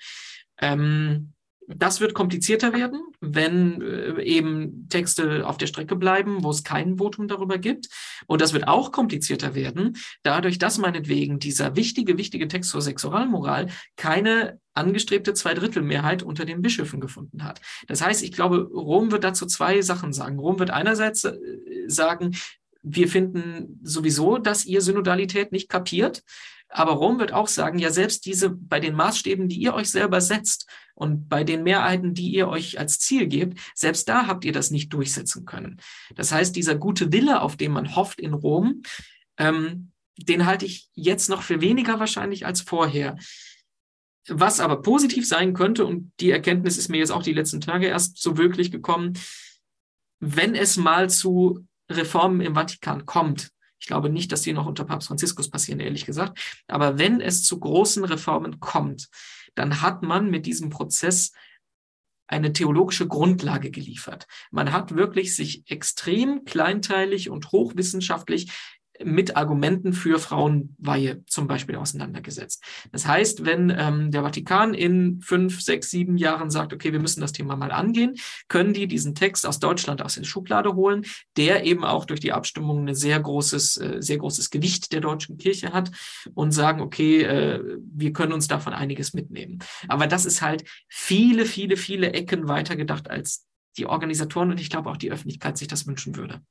Ähm, 0.58 1.34
das 1.76 2.02
wird 2.02 2.14
komplizierter 2.14 2.74
werden, 2.74 3.02
wenn 3.22 3.82
äh, 3.82 4.22
eben 4.24 4.88
Texte 4.90 5.48
auf 5.48 5.58
der 5.58 5.68
Strecke 5.68 5.96
bleiben, 5.96 6.44
wo 6.44 6.50
es 6.50 6.64
kein 6.64 6.98
Votum 6.98 7.28
darüber 7.28 7.58
gibt. 7.58 7.90
Und 8.26 8.42
das 8.42 8.54
wird 8.54 8.68
auch 8.68 8.92
komplizierter 8.92 9.54
werden, 9.54 9.98
dadurch, 10.24 10.58
dass 10.58 10.80
meinetwegen 10.80 11.40
dieser 11.40 11.76
wichtige, 11.76 12.18
wichtige 12.18 12.48
Text 12.48 12.72
zur 12.72 12.82
Sexualmoral 12.82 13.68
keine 13.96 14.60
angestrebte 14.74 15.34
Zweidrittelmehrheit 15.34 16.24
unter 16.24 16.46
den 16.46 16.62
Bischöfen 16.62 17.00
gefunden 17.00 17.44
hat. 17.44 17.62
Das 17.88 18.02
heißt, 18.02 18.24
ich 18.24 18.32
glaube, 18.32 18.58
Rom 18.74 19.12
wird 19.12 19.24
dazu 19.24 19.46
zwei 19.46 19.82
Sachen 19.82 20.14
sagen. 20.14 20.40
Rom 20.40 20.58
wird 20.58 20.72
einerseits 20.72 21.26
äh, 21.26 21.38
sagen, 21.88 22.36
wir 22.82 23.08
finden 23.10 23.80
sowieso, 23.84 24.38
dass 24.38 24.66
ihr 24.66 24.82
Synodalität 24.82 25.52
nicht 25.52 25.70
kapiert. 25.70 26.24
Aber 26.70 26.94
Rom 26.94 27.20
wird 27.20 27.34
auch 27.34 27.48
sagen, 27.48 27.80
ja, 27.80 27.90
selbst 27.90 28.26
diese 28.26 28.52
bei 28.52 28.80
den 28.80 28.94
Maßstäben, 28.94 29.50
die 29.50 29.58
ihr 29.60 29.74
euch 29.74 29.90
selber 29.90 30.22
setzt 30.22 30.68
und 30.94 31.28
bei 31.28 31.44
den 31.44 31.64
Mehrheiten, 31.64 32.14
die 32.14 32.30
ihr 32.30 32.48
euch 32.48 32.80
als 32.80 33.00
Ziel 33.00 33.28
gebt, 33.28 33.60
selbst 33.74 34.08
da 34.08 34.28
habt 34.28 34.46
ihr 34.46 34.52
das 34.52 34.70
nicht 34.70 34.94
durchsetzen 34.94 35.46
können. 35.46 35.82
Das 36.16 36.32
heißt, 36.32 36.56
dieser 36.56 36.76
gute 36.76 37.12
Wille, 37.12 37.42
auf 37.42 37.58
den 37.58 37.72
man 37.72 37.96
hofft 37.96 38.20
in 38.20 38.34
Rom, 38.34 38.84
ähm, 39.38 39.92
den 40.18 40.46
halte 40.46 40.66
ich 40.66 40.90
jetzt 40.94 41.30
noch 41.30 41.42
für 41.42 41.62
weniger 41.62 42.00
wahrscheinlich 42.00 42.46
als 42.46 42.62
vorher. 42.62 43.18
Was 44.28 44.60
aber 44.60 44.82
positiv 44.82 45.28
sein 45.28 45.54
könnte, 45.54 45.86
und 45.86 46.12
die 46.20 46.30
Erkenntnis 46.30 46.78
ist 46.78 46.90
mir 46.90 46.98
jetzt 46.98 47.12
auch 47.12 47.24
die 47.24 47.34
letzten 47.34 47.62
Tage 47.62 47.88
erst 47.88 48.22
so 48.22 48.38
wirklich 48.38 48.70
gekommen, 48.70 49.14
wenn 50.20 50.54
es 50.54 50.78
mal 50.78 51.10
zu 51.10 51.66
Reformen 51.90 52.42
im 52.42 52.54
Vatikan 52.54 53.06
kommt, 53.06 53.52
ich 53.80 53.88
glaube 53.88 54.10
nicht, 54.10 54.32
dass 54.32 54.42
die 54.42 54.54
noch 54.54 54.66
unter 54.66 54.84
Papst 54.84 55.08
Franziskus 55.08 55.50
passieren, 55.50 55.80
ehrlich 55.80 56.06
gesagt. 56.06 56.62
Aber 56.68 56.98
wenn 56.98 57.22
es 57.22 57.44
zu 57.44 57.60
großen 57.60 58.04
Reformen 58.04 58.60
kommt, 58.60 59.10
dann 59.56 59.82
hat 59.82 60.04
man 60.04 60.30
mit 60.30 60.46
diesem 60.46 60.70
Prozess 60.70 61.32
eine 62.28 62.54
theologische 62.54 63.08
Grundlage 63.08 63.72
geliefert. 63.72 64.28
Man 64.52 64.72
hat 64.72 64.96
wirklich 64.96 65.36
sich 65.36 65.64
extrem 65.70 66.46
kleinteilig 66.46 67.30
und 67.30 67.52
hochwissenschaftlich 67.52 68.52
mit 69.04 69.38
Argumenten 69.38 69.94
für 69.94 70.20
Frauenweihe 70.20 71.24
zum 71.26 71.48
Beispiel 71.48 71.76
auseinandergesetzt. 71.76 72.64
Das 72.92 73.08
heißt, 73.08 73.46
wenn 73.46 73.74
ähm, 73.76 74.12
der 74.12 74.24
Vatikan 74.24 74.74
in 74.74 75.22
fünf, 75.22 75.62
sechs, 75.62 75.90
sieben 75.90 76.18
Jahren 76.18 76.50
sagt, 76.50 76.74
okay, 76.74 76.92
wir 76.92 77.00
müssen 77.00 77.22
das 77.22 77.32
Thema 77.32 77.56
mal 77.56 77.72
angehen, 77.72 78.16
können 78.48 78.74
die 78.74 78.88
diesen 78.88 79.16
Text 79.16 79.46
aus 79.46 79.60
Deutschland 79.60 80.02
aus 80.02 80.16
der 80.16 80.24
Schublade 80.24 80.76
holen, 80.76 81.06
der 81.38 81.64
eben 81.64 81.84
auch 81.86 82.06
durch 82.06 82.20
die 82.20 82.34
Abstimmung 82.34 82.88
ein 82.88 82.96
sehr 82.96 83.20
großes, 83.20 83.78
äh, 83.78 83.98
sehr 84.00 84.18
großes 84.18 84.50
Gewicht 84.50 84.92
der 84.92 85.02
deutschen 85.02 85.38
Kirche 85.38 85.74
hat 85.74 85.92
und 86.34 86.52
sagen, 86.52 86.82
okay, 86.82 87.24
äh, 87.24 87.64
wir 87.94 88.14
können 88.14 88.34
uns 88.34 88.48
davon 88.48 88.74
einiges 88.74 89.14
mitnehmen. 89.14 89.60
Aber 89.88 90.08
das 90.08 90.26
ist 90.26 90.42
halt 90.42 90.64
viele, 90.88 91.46
viele, 91.46 91.78
viele 91.78 92.14
Ecken 92.14 92.48
weiter 92.48 92.76
gedacht, 92.76 93.10
als 93.10 93.46
die 93.78 93.86
Organisatoren 93.86 94.52
und 94.52 94.60
ich 94.60 94.70
glaube 94.70 94.90
auch 94.90 94.98
die 94.98 95.12
Öffentlichkeit 95.12 95.58
sich 95.58 95.68
das 95.68 95.88
wünschen 95.88 96.16
würde. 96.16 96.42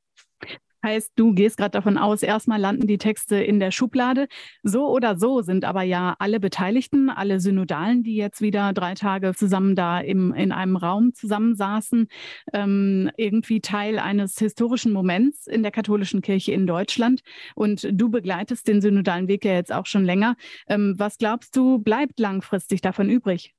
Heißt, 0.85 1.13
du 1.17 1.33
gehst 1.33 1.57
gerade 1.57 1.71
davon 1.71 1.99
aus, 1.99 2.23
erstmal 2.23 2.61
landen 2.61 2.87
die 2.87 2.99
Texte 2.99 3.37
in 3.37 3.59
der 3.59 3.71
Schublade. 3.71 4.29
So 4.63 4.89
oder 4.89 5.19
so 5.19 5.43
sind 5.43 5.65
aber 5.65 5.83
ja 5.83 6.15
alle 6.19 6.41
Beteiligten, 6.41 7.11
alle 7.11 7.41
Synodalen, 7.41 8.03
die 8.03 8.17
jetzt 8.17 8.41
wieder 8.41 8.73
drei 8.73 8.95
Tage 8.95 9.35
zusammen 9.35 9.75
da 9.75 9.99
im, 10.01 10.33
in 10.33 10.53
einem 10.53 10.77
Raum 10.77 11.15
zusammensaßen, 11.15 12.09
ähm, 12.53 13.11
irgendwie 13.17 13.61
Teil 13.61 13.99
eines 13.99 14.39
historischen 14.39 14.93
Moments 14.93 15.47
in 15.47 15.63
der 15.63 15.73
katholischen 15.73 16.23
Kirche 16.23 16.53
in 16.53 16.67
Deutschland. 16.67 17.23
Und 17.55 17.89
du 17.91 18.09
begleitest 18.09 18.69
den 18.69 18.81
synodalen 18.81 19.29
Weg 19.29 19.45
ja 19.45 19.55
jetzt 19.55 19.73
auch 19.73 19.87
schon 19.87 20.05
länger. 20.05 20.37
Ähm, 20.69 20.95
was 20.97 21.19
glaubst 21.19 21.57
du, 21.57 21.79
bleibt 21.79 22.21
langfristig 22.21 22.81
davon 22.81 23.11
übrig? 23.11 23.55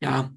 Ja, 0.00 0.30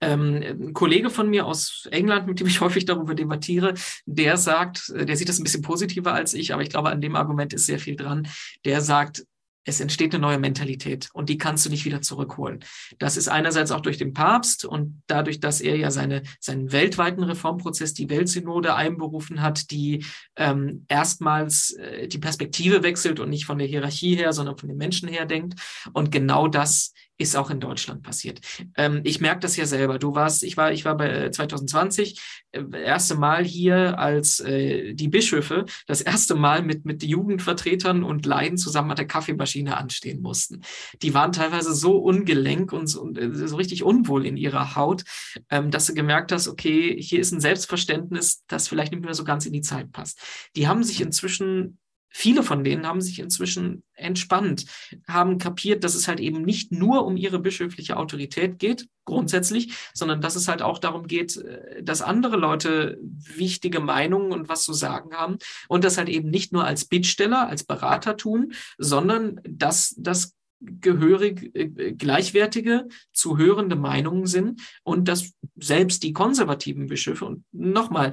ähm, 0.00 0.42
ein 0.42 0.72
Kollege 0.72 1.10
von 1.10 1.28
mir 1.28 1.46
aus 1.46 1.88
England, 1.90 2.26
mit 2.26 2.40
dem 2.40 2.46
ich 2.46 2.60
häufig 2.62 2.84
darüber 2.84 3.14
debattiere, 3.14 3.74
der 4.06 4.36
sagt, 4.36 4.90
äh, 4.90 5.06
der 5.06 5.16
sieht 5.16 5.28
das 5.28 5.38
ein 5.38 5.44
bisschen 5.44 5.62
positiver 5.62 6.12
als 6.12 6.34
ich, 6.34 6.52
aber 6.52 6.62
ich 6.62 6.70
glaube, 6.70 6.90
an 6.90 7.00
dem 7.00 7.16
Argument 7.16 7.52
ist 7.52 7.66
sehr 7.66 7.78
viel 7.78 7.96
dran. 7.96 8.28
Der 8.64 8.80
sagt, 8.80 9.24
es 9.68 9.80
entsteht 9.80 10.14
eine 10.14 10.22
neue 10.22 10.38
Mentalität 10.38 11.10
und 11.12 11.28
die 11.28 11.36
kannst 11.36 11.66
du 11.66 11.70
nicht 11.70 11.84
wieder 11.84 12.00
zurückholen. 12.00 12.64
Das 12.98 13.18
ist 13.18 13.28
einerseits 13.28 13.70
auch 13.70 13.82
durch 13.82 13.98
den 13.98 14.14
Papst 14.14 14.64
und 14.64 15.02
dadurch, 15.06 15.40
dass 15.40 15.60
er 15.60 15.76
ja 15.76 15.90
seine, 15.90 16.22
seinen 16.40 16.72
weltweiten 16.72 17.22
Reformprozess, 17.22 17.92
die 17.92 18.08
Weltsynode 18.08 18.74
einberufen 18.74 19.42
hat, 19.42 19.70
die 19.70 20.06
ähm, 20.36 20.86
erstmals 20.88 21.72
äh, 21.72 22.08
die 22.08 22.18
Perspektive 22.18 22.82
wechselt 22.82 23.20
und 23.20 23.28
nicht 23.28 23.44
von 23.44 23.58
der 23.58 23.66
Hierarchie 23.66 24.16
her, 24.16 24.32
sondern 24.32 24.56
von 24.56 24.70
den 24.70 24.78
Menschen 24.78 25.08
her 25.08 25.26
denkt. 25.26 25.60
Und 25.92 26.10
genau 26.10 26.48
das 26.48 26.94
ist 27.18 27.36
auch 27.36 27.50
in 27.50 27.60
Deutschland 27.60 28.02
passiert. 28.02 28.40
Ähm, 28.76 29.00
ich 29.04 29.20
merke 29.20 29.40
das 29.40 29.56
ja 29.56 29.66
selber. 29.66 29.98
Du 29.98 30.14
warst, 30.14 30.44
ich 30.44 30.56
war, 30.56 30.72
ich 30.72 30.84
war 30.84 30.96
bei 30.96 31.30
2020 31.30 32.20
äh, 32.52 32.58
äh, 32.58 32.82
erste 32.82 33.16
Mal 33.16 33.44
hier 33.44 33.98
als 33.98 34.40
äh, 34.40 34.94
die 34.94 35.08
Bischöfe 35.08 35.66
das 35.86 36.00
erste 36.00 36.34
Mal 36.34 36.62
mit 36.62 36.84
mit 36.84 37.02
Jugendvertretern 37.02 38.04
und 38.04 38.24
Leiden 38.24 38.56
zusammen 38.56 38.90
an 38.90 38.96
der 38.96 39.06
Kaffeemaschine 39.06 39.76
anstehen 39.76 40.22
mussten. 40.22 40.62
Die 41.02 41.12
waren 41.12 41.32
teilweise 41.32 41.74
so 41.74 41.98
ungelenk 41.98 42.72
und 42.72 42.86
so, 42.86 43.08
äh, 43.12 43.30
so 43.32 43.56
richtig 43.56 43.82
unwohl 43.82 44.24
in 44.24 44.36
ihrer 44.36 44.76
Haut, 44.76 45.04
ähm, 45.50 45.70
dass 45.70 45.86
du 45.86 45.94
gemerkt 45.94 46.32
hast, 46.32 46.48
okay, 46.48 46.96
hier 47.00 47.20
ist 47.20 47.32
ein 47.32 47.40
Selbstverständnis, 47.40 48.44
das 48.46 48.68
vielleicht 48.68 48.92
nicht 48.92 49.04
mehr 49.04 49.14
so 49.14 49.24
ganz 49.24 49.44
in 49.44 49.52
die 49.52 49.60
Zeit 49.60 49.92
passt. 49.92 50.20
Die 50.56 50.68
haben 50.68 50.84
sich 50.84 51.00
inzwischen 51.00 51.78
Viele 52.10 52.42
von 52.42 52.64
denen 52.64 52.86
haben 52.86 53.00
sich 53.00 53.18
inzwischen 53.18 53.82
entspannt, 53.94 54.64
haben 55.06 55.38
kapiert, 55.38 55.84
dass 55.84 55.94
es 55.94 56.08
halt 56.08 56.20
eben 56.20 56.42
nicht 56.42 56.72
nur 56.72 57.04
um 57.04 57.16
ihre 57.16 57.38
bischöfliche 57.38 57.96
Autorität 57.96 58.58
geht, 58.58 58.88
grundsätzlich, 59.04 59.74
sondern 59.94 60.20
dass 60.20 60.36
es 60.36 60.48
halt 60.48 60.62
auch 60.62 60.78
darum 60.78 61.06
geht, 61.06 61.36
äh, 61.36 61.82
dass 61.82 62.02
andere 62.02 62.36
Leute 62.36 62.98
wichtige 63.02 63.80
Meinungen 63.80 64.32
und 64.32 64.48
was 64.48 64.64
zu 64.64 64.72
sagen 64.72 65.14
haben 65.14 65.38
und 65.68 65.84
das 65.84 65.98
halt 65.98 66.08
eben 66.08 66.30
nicht 66.30 66.52
nur 66.52 66.64
als 66.64 66.84
Bittsteller, 66.84 67.48
als 67.48 67.64
Berater 67.64 68.16
tun, 68.16 68.52
sondern 68.78 69.40
dass 69.44 69.94
das 69.98 70.34
gehörig 70.60 71.54
äh, 71.54 71.92
gleichwertige, 71.92 72.88
zu 73.12 73.38
hörende 73.38 73.76
Meinungen 73.76 74.26
sind 74.26 74.60
und 74.82 75.08
dass 75.08 75.32
selbst 75.56 76.02
die 76.02 76.12
konservativen 76.12 76.86
Bischöfe 76.86 77.24
und 77.24 77.44
nochmal, 77.52 78.12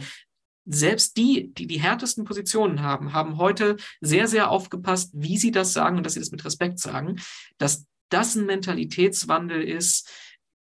selbst 0.65 1.17
die, 1.17 1.53
die 1.53 1.67
die 1.67 1.79
härtesten 1.79 2.25
Positionen 2.25 2.81
haben, 2.81 3.13
haben 3.13 3.37
heute 3.37 3.77
sehr, 4.01 4.27
sehr 4.27 4.49
aufgepasst, 4.49 5.11
wie 5.13 5.37
sie 5.37 5.51
das 5.51 5.73
sagen 5.73 5.97
und 5.97 6.05
dass 6.05 6.13
sie 6.13 6.19
das 6.19 6.31
mit 6.31 6.43
Respekt 6.43 6.79
sagen, 6.79 7.21
dass 7.57 7.85
das 8.09 8.35
ein 8.35 8.45
Mentalitätswandel 8.45 9.61
ist, 9.61 10.09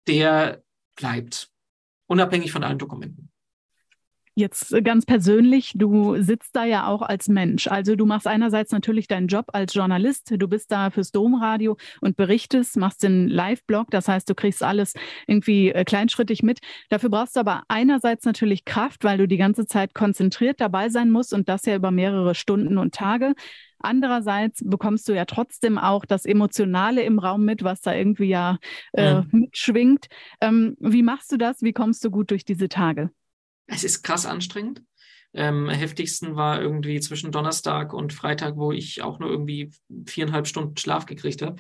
der 0.08 0.64
bleibt, 0.96 1.50
unabhängig 2.08 2.52
von 2.52 2.64
allen 2.64 2.80
Dokumenten. 2.80 3.31
Jetzt 4.42 4.76
ganz 4.84 5.06
persönlich, 5.06 5.74
du 5.76 6.20
sitzt 6.20 6.56
da 6.56 6.66
ja 6.66 6.88
auch 6.88 7.04
als 7.04 7.28
Mensch. 7.28 7.68
Also 7.68 7.96
du 7.96 8.08
machst 8.08 8.26
einerseits 8.26 8.72
natürlich 8.72 9.08
deinen 9.08 9.28
Job 9.28 9.46
als 9.54 9.76
Journalist, 9.76 10.34
du 10.36 10.48
bist 10.48 10.72
da 10.72 10.90
fürs 10.90 11.12
Domradio 11.12 11.78
und 12.02 12.18
berichtest, 12.18 12.76
machst 12.76 13.04
den 13.04 13.28
Live-Blog, 13.28 13.92
das 13.92 14.08
heißt, 14.08 14.28
du 14.28 14.34
kriegst 14.34 14.64
alles 14.64 14.96
irgendwie 15.28 15.70
äh, 15.70 15.86
kleinschrittig 15.86 16.42
mit. 16.42 16.58
Dafür 16.90 17.12
brauchst 17.12 17.36
du 17.36 17.42
aber 17.42 17.62
einerseits 17.68 18.26
natürlich 18.26 18.66
Kraft, 18.66 19.04
weil 19.04 19.20
du 19.20 19.28
die 19.28 19.38
ganze 19.38 19.68
Zeit 19.68 19.94
konzentriert 19.94 20.60
dabei 20.60 20.90
sein 20.90 21.12
musst 21.12 21.36
und 21.36 21.48
das 21.48 21.68
ja 21.68 21.76
über 21.76 21.92
mehrere 21.92 22.34
Stunden 22.34 22.80
und 22.80 22.96
Tage. 22.96 23.36
Andererseits 23.78 24.64
bekommst 24.66 25.08
du 25.08 25.14
ja 25.14 25.26
trotzdem 25.26 25.78
auch 25.78 26.04
das 26.04 26.26
Emotionale 26.26 27.04
im 27.04 27.20
Raum 27.20 27.46
mit, 27.46 27.64
was 27.64 27.82
da 27.82 27.94
irgendwie 27.94 28.30
ja 28.30 28.58
äh, 28.94 29.22
mhm. 29.22 29.28
mitschwingt. 29.32 30.08
Ähm, 30.42 30.78
wie 30.80 31.04
machst 31.04 31.32
du 31.32 31.38
das? 31.38 31.62
Wie 31.62 31.74
kommst 31.74 32.04
du 32.04 32.10
gut 32.10 32.32
durch 32.32 32.44
diese 32.44 32.70
Tage? 32.70 33.12
Es 33.72 33.84
ist 33.84 34.04
krass 34.04 34.26
anstrengend. 34.26 34.84
Ähm, 35.34 35.70
heftigsten 35.70 36.36
war 36.36 36.62
irgendwie 36.62 37.00
zwischen 37.00 37.32
Donnerstag 37.32 37.94
und 37.94 38.12
Freitag, 38.12 38.58
wo 38.58 38.74
ich 38.74 39.02
auch 39.02 39.20
nur 39.20 39.30
irgendwie 39.30 39.72
viereinhalb 40.06 40.46
Stunden 40.46 40.76
Schlaf 40.76 41.06
gekriegt 41.06 41.42
habe. 41.42 41.56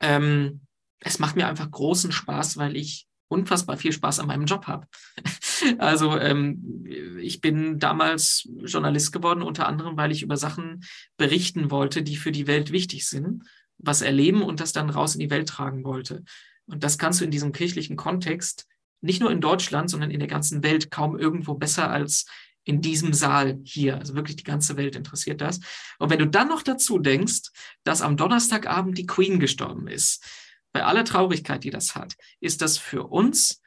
Ähm, 0.00 0.60
es 1.00 1.18
macht 1.18 1.34
mir 1.34 1.48
einfach 1.48 1.68
großen 1.68 2.12
Spaß, 2.12 2.58
weil 2.58 2.76
ich 2.76 3.08
unfassbar 3.26 3.76
viel 3.76 3.92
Spaß 3.92 4.20
an 4.20 4.28
meinem 4.28 4.44
Job 4.44 4.68
habe. 4.68 4.86
also 5.78 6.16
ähm, 6.16 6.86
ich 7.20 7.40
bin 7.40 7.80
damals 7.80 8.48
Journalist 8.64 9.12
geworden, 9.12 9.42
unter 9.42 9.66
anderem, 9.66 9.96
weil 9.96 10.12
ich 10.12 10.22
über 10.22 10.36
Sachen 10.36 10.84
berichten 11.16 11.72
wollte, 11.72 12.04
die 12.04 12.16
für 12.16 12.30
die 12.30 12.46
Welt 12.46 12.70
wichtig 12.70 13.08
sind, 13.08 13.42
was 13.78 14.02
erleben 14.02 14.42
und 14.42 14.60
das 14.60 14.72
dann 14.72 14.90
raus 14.90 15.14
in 15.14 15.20
die 15.20 15.30
Welt 15.30 15.48
tragen 15.48 15.82
wollte. 15.82 16.22
Und 16.66 16.84
das 16.84 16.98
kannst 16.98 17.20
du 17.20 17.24
in 17.24 17.32
diesem 17.32 17.50
kirchlichen 17.50 17.96
Kontext 17.96 18.68
nicht 19.02 19.20
nur 19.20 19.30
in 19.30 19.40
Deutschland, 19.40 19.90
sondern 19.90 20.10
in 20.10 20.20
der 20.20 20.28
ganzen 20.28 20.62
Welt 20.62 20.90
kaum 20.90 21.18
irgendwo 21.18 21.54
besser 21.54 21.90
als 21.90 22.26
in 22.64 22.80
diesem 22.80 23.12
Saal 23.12 23.60
hier. 23.64 23.98
Also 23.98 24.14
wirklich 24.14 24.36
die 24.36 24.44
ganze 24.44 24.76
Welt 24.76 24.96
interessiert 24.96 25.40
das. 25.40 25.60
Und 25.98 26.10
wenn 26.10 26.20
du 26.20 26.26
dann 26.26 26.48
noch 26.48 26.62
dazu 26.62 26.98
denkst, 26.98 27.50
dass 27.84 28.02
am 28.02 28.16
Donnerstagabend 28.16 28.96
die 28.96 29.06
Queen 29.06 29.40
gestorben 29.40 29.88
ist, 29.88 30.24
bei 30.72 30.84
aller 30.84 31.04
Traurigkeit, 31.04 31.64
die 31.64 31.70
das 31.70 31.94
hat, 31.94 32.14
ist 32.40 32.62
das 32.62 32.78
für 32.78 33.04
uns, 33.04 33.60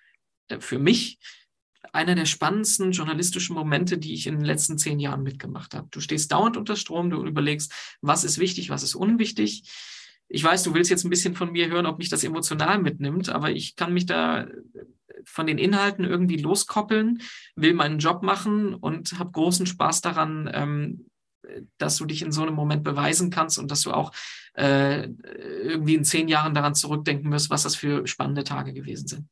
äh, 0.47 0.59
für 0.59 0.79
mich, 0.79 1.19
einer 1.91 2.15
der 2.15 2.25
spannendsten 2.25 2.91
journalistischen 2.91 3.55
Momente, 3.55 3.97
die 3.97 4.13
ich 4.13 4.27
in 4.27 4.35
den 4.35 4.45
letzten 4.45 4.77
zehn 4.77 4.99
Jahren 4.99 5.23
mitgemacht 5.23 5.73
habe. 5.73 5.87
Du 5.91 6.01
stehst 6.01 6.31
dauernd 6.31 6.57
unter 6.57 6.75
Strom, 6.75 7.09
du 7.09 7.25
überlegst, 7.25 7.71
was 8.01 8.23
ist 8.23 8.37
wichtig, 8.37 8.69
was 8.69 8.83
ist 8.83 8.95
unwichtig. 8.95 9.63
Ich 10.27 10.43
weiß, 10.43 10.63
du 10.63 10.73
willst 10.73 10.89
jetzt 10.89 11.03
ein 11.03 11.09
bisschen 11.09 11.35
von 11.35 11.51
mir 11.51 11.69
hören, 11.69 11.85
ob 11.85 11.99
mich 11.99 12.09
das 12.09 12.23
emotional 12.23 12.79
mitnimmt, 12.79 13.29
aber 13.29 13.51
ich 13.51 13.75
kann 13.75 13.93
mich 13.93 14.05
da 14.05 14.47
von 15.23 15.47
den 15.47 15.57
Inhalten 15.57 16.05
irgendwie 16.05 16.37
loskoppeln, 16.37 17.21
will 17.55 17.73
meinen 17.73 17.99
Job 17.99 18.23
machen 18.23 18.73
und 18.73 19.17
habe 19.19 19.31
großen 19.31 19.65
Spaß 19.65 20.01
daran, 20.01 20.49
ähm, 20.53 21.05
dass 21.77 21.97
du 21.97 22.05
dich 22.05 22.21
in 22.21 22.31
so 22.31 22.41
einem 22.41 22.55
Moment 22.55 22.83
beweisen 22.83 23.29
kannst 23.29 23.59
und 23.59 23.69
dass 23.69 23.81
du 23.81 23.91
auch 23.91 24.11
äh, 24.53 25.07
irgendwie 25.07 25.95
in 25.95 26.03
zehn 26.03 26.27
Jahren 26.27 26.53
daran 26.53 26.75
zurückdenken 26.75 27.31
wirst, 27.31 27.49
was 27.49 27.63
das 27.63 27.75
für 27.75 28.07
spannende 28.07 28.43
Tage 28.43 28.73
gewesen 28.73 29.07
sind. 29.07 29.27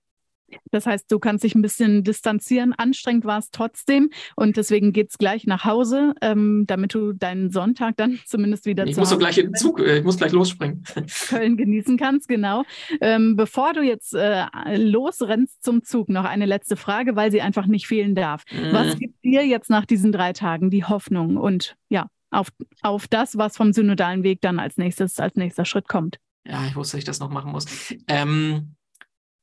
Das 0.72 0.86
heißt, 0.86 1.12
du 1.12 1.20
kannst 1.20 1.44
dich 1.44 1.56
ein 1.56 1.62
bisschen 1.62 2.04
distanzieren. 2.04 2.74
Anstrengend 2.74 3.26
war 3.26 3.40
es 3.40 3.52
trotzdem. 3.52 4.10
Und 4.36 4.58
deswegen 4.58 4.94
geht 4.94 5.10
es 5.10 5.18
gleich 5.18 5.46
nach 5.46 5.66
Hause, 5.66 6.14
ähm, 6.22 6.66
damit 6.68 6.94
du 6.94 7.14
deinen 7.14 7.52
Sonntag 7.52 7.98
dann 7.98 8.20
zumindest 8.26 8.66
wieder 8.66 8.86
ich 8.86 8.96
zu 8.96 9.02
muss 9.02 9.10
Hause 9.10 9.20
gleich 9.20 9.38
in 9.38 9.54
Zug, 9.54 9.80
äh, 9.80 10.00
ich 10.00 10.04
muss 10.04 10.18
gleich 10.18 10.32
losspringen. 10.32 10.84
Köln 11.28 11.58
genießen 11.58 11.98
kannst, 11.98 12.28
genau. 12.28 12.64
Ähm, 13.02 13.36
bevor 13.36 13.74
du 13.74 13.82
jetzt 13.82 14.14
äh, 14.14 14.46
losrennst 14.76 15.64
zum 15.64 15.84
Zug, 15.84 16.10
noch 16.10 16.26
eine 16.26 16.46
letzte 16.46 16.76
Frage, 16.76 17.16
weil 17.16 17.32
sie 17.32 17.42
einfach 17.42 17.68
nicht 17.68 17.88
fehlen 17.88 18.16
darf. 18.16 18.44
Mhm. 18.52 18.74
Was 18.74 18.98
gibt 18.98 19.24
dir 19.24 19.46
jetzt 19.46 19.70
nach 19.70 19.86
diesen 19.86 20.12
drei 20.12 20.34
Tagen 20.34 20.70
die 20.70 20.84
Hoffnung 20.84 21.38
und 21.38 21.76
ja, 21.90 22.08
auf, 22.32 22.50
auf 22.82 23.08
das, 23.08 23.38
was 23.38 23.58
vom 23.58 23.74
synodalen 23.74 24.24
Weg 24.24 24.42
dann 24.42 24.60
als 24.60 24.78
nächstes, 24.78 25.20
als 25.20 25.36
nächster 25.36 25.66
Schritt 25.66 25.88
kommt? 25.88 26.20
Ja, 26.46 26.66
ich 26.68 26.76
wusste, 26.76 26.98
dass 26.98 27.00
ich 27.00 27.06
das 27.06 27.20
noch 27.20 27.30
machen 27.30 27.52
muss. 27.52 27.66
Ähm, 28.08 28.76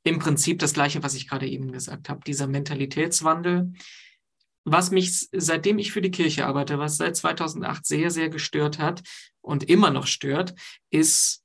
im 0.02 0.18
Prinzip 0.18 0.58
das 0.58 0.74
Gleiche, 0.74 1.02
was 1.02 1.14
ich 1.14 1.28
gerade 1.28 1.48
eben 1.48 1.72
gesagt 1.72 2.08
habe, 2.08 2.20
dieser 2.26 2.46
Mentalitätswandel. 2.46 3.72
Was 4.64 4.90
mich, 4.90 5.28
seitdem 5.32 5.78
ich 5.78 5.92
für 5.92 6.02
die 6.02 6.10
Kirche 6.10 6.46
arbeite, 6.46 6.78
was 6.78 6.96
seit 6.96 7.16
2008 7.16 7.86
sehr, 7.86 8.10
sehr 8.10 8.28
gestört 8.28 8.78
hat 8.78 9.02
und 9.40 9.64
immer 9.64 9.90
noch 9.90 10.06
stört, 10.06 10.54
ist 10.90 11.42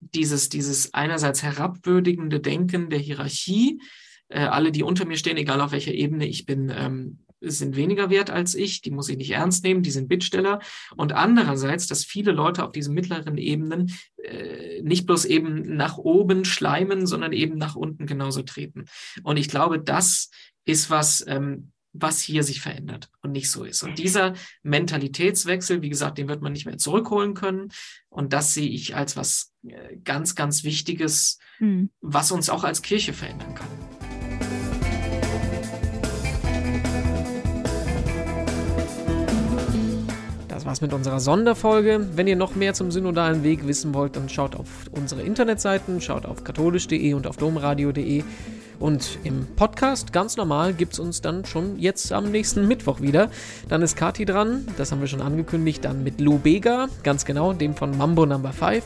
dieses, 0.00 0.48
dieses 0.48 0.92
einerseits 0.94 1.42
herabwürdigende 1.42 2.40
Denken 2.40 2.90
der 2.90 2.98
Hierarchie. 2.98 3.80
Äh, 4.28 4.40
alle, 4.40 4.72
die 4.72 4.82
unter 4.82 5.06
mir 5.06 5.16
stehen, 5.16 5.36
egal 5.36 5.60
auf 5.60 5.72
welcher 5.72 5.92
Ebene 5.92 6.26
ich 6.26 6.44
bin, 6.44 6.72
ähm, 6.74 7.23
sind 7.46 7.76
weniger 7.76 8.10
wert 8.10 8.30
als 8.30 8.54
ich, 8.54 8.80
die 8.80 8.90
muss 8.90 9.08
ich 9.08 9.16
nicht 9.16 9.30
ernst 9.30 9.64
nehmen, 9.64 9.82
die 9.82 9.90
sind 9.90 10.08
Bittsteller. 10.08 10.60
Und 10.96 11.12
andererseits, 11.12 11.86
dass 11.86 12.04
viele 12.04 12.32
Leute 12.32 12.64
auf 12.64 12.72
diesen 12.72 12.94
mittleren 12.94 13.38
Ebenen 13.38 13.92
äh, 14.16 14.82
nicht 14.82 15.06
bloß 15.06 15.24
eben 15.24 15.76
nach 15.76 15.98
oben 15.98 16.44
schleimen, 16.44 17.06
sondern 17.06 17.32
eben 17.32 17.58
nach 17.58 17.76
unten 17.76 18.06
genauso 18.06 18.42
treten. 18.42 18.86
Und 19.22 19.36
ich 19.36 19.48
glaube, 19.48 19.78
das 19.78 20.30
ist 20.64 20.90
was, 20.90 21.24
ähm, 21.26 21.72
was 21.94 22.20
hier 22.20 22.42
sich 22.42 22.60
verändert 22.60 23.08
und 23.22 23.32
nicht 23.32 23.50
so 23.50 23.64
ist. 23.64 23.82
Und 23.82 23.98
dieser 23.98 24.34
Mentalitätswechsel, 24.62 25.80
wie 25.80 25.88
gesagt, 25.88 26.18
den 26.18 26.28
wird 26.28 26.42
man 26.42 26.52
nicht 26.52 26.66
mehr 26.66 26.76
zurückholen 26.76 27.34
können. 27.34 27.70
Und 28.08 28.32
das 28.32 28.52
sehe 28.52 28.68
ich 28.68 28.96
als 28.96 29.16
was 29.16 29.52
äh, 29.66 29.96
ganz, 30.02 30.34
ganz 30.34 30.64
Wichtiges, 30.64 31.38
hm. 31.58 31.90
was 32.00 32.32
uns 32.32 32.50
auch 32.50 32.64
als 32.64 32.82
Kirche 32.82 33.12
verändern 33.12 33.54
kann. 33.54 33.93
Das 40.64 40.70
war's 40.70 40.80
mit 40.80 40.94
unserer 40.94 41.20
Sonderfolge. 41.20 42.06
Wenn 42.14 42.26
ihr 42.26 42.36
noch 42.36 42.54
mehr 42.54 42.72
zum 42.72 42.90
synodalen 42.90 43.42
Weg 43.42 43.66
wissen 43.66 43.92
wollt, 43.92 44.16
dann 44.16 44.30
schaut 44.30 44.56
auf 44.56 44.66
unsere 44.92 45.20
Internetseiten, 45.20 46.00
schaut 46.00 46.24
auf 46.24 46.42
katholisch.de 46.42 47.12
und 47.12 47.26
auf 47.26 47.36
domradio.de. 47.36 48.24
Und 48.80 49.18
im 49.24 49.46
Podcast, 49.56 50.14
ganz 50.14 50.38
normal, 50.38 50.72
gibt 50.72 50.94
es 50.94 50.98
uns 50.98 51.20
dann 51.20 51.44
schon 51.44 51.78
jetzt 51.78 52.10
am 52.14 52.30
nächsten 52.30 52.66
Mittwoch 52.68 53.02
wieder. 53.02 53.28
Dann 53.68 53.82
ist 53.82 53.94
Kati 53.94 54.24
dran, 54.24 54.66
das 54.78 54.90
haben 54.90 55.02
wir 55.02 55.06
schon 55.06 55.20
angekündigt, 55.20 55.84
dann 55.84 56.02
mit 56.02 56.18
Lou 56.18 56.38
Bega, 56.38 56.88
ganz 57.02 57.26
genau, 57.26 57.52
dem 57.52 57.74
von 57.74 57.94
Mambo 57.98 58.24
Number 58.24 58.54
5. 58.54 58.82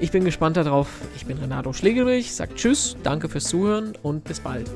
Ich 0.00 0.10
bin 0.10 0.24
gespannt 0.24 0.56
darauf. 0.56 0.88
Ich 1.14 1.26
bin 1.26 1.38
Renato 1.38 1.72
Schlegelrich, 1.72 2.34
sagt 2.34 2.56
Tschüss, 2.56 2.96
danke 3.04 3.28
fürs 3.28 3.44
Zuhören 3.44 3.92
und 4.02 4.24
bis 4.24 4.40
bald. 4.40 4.68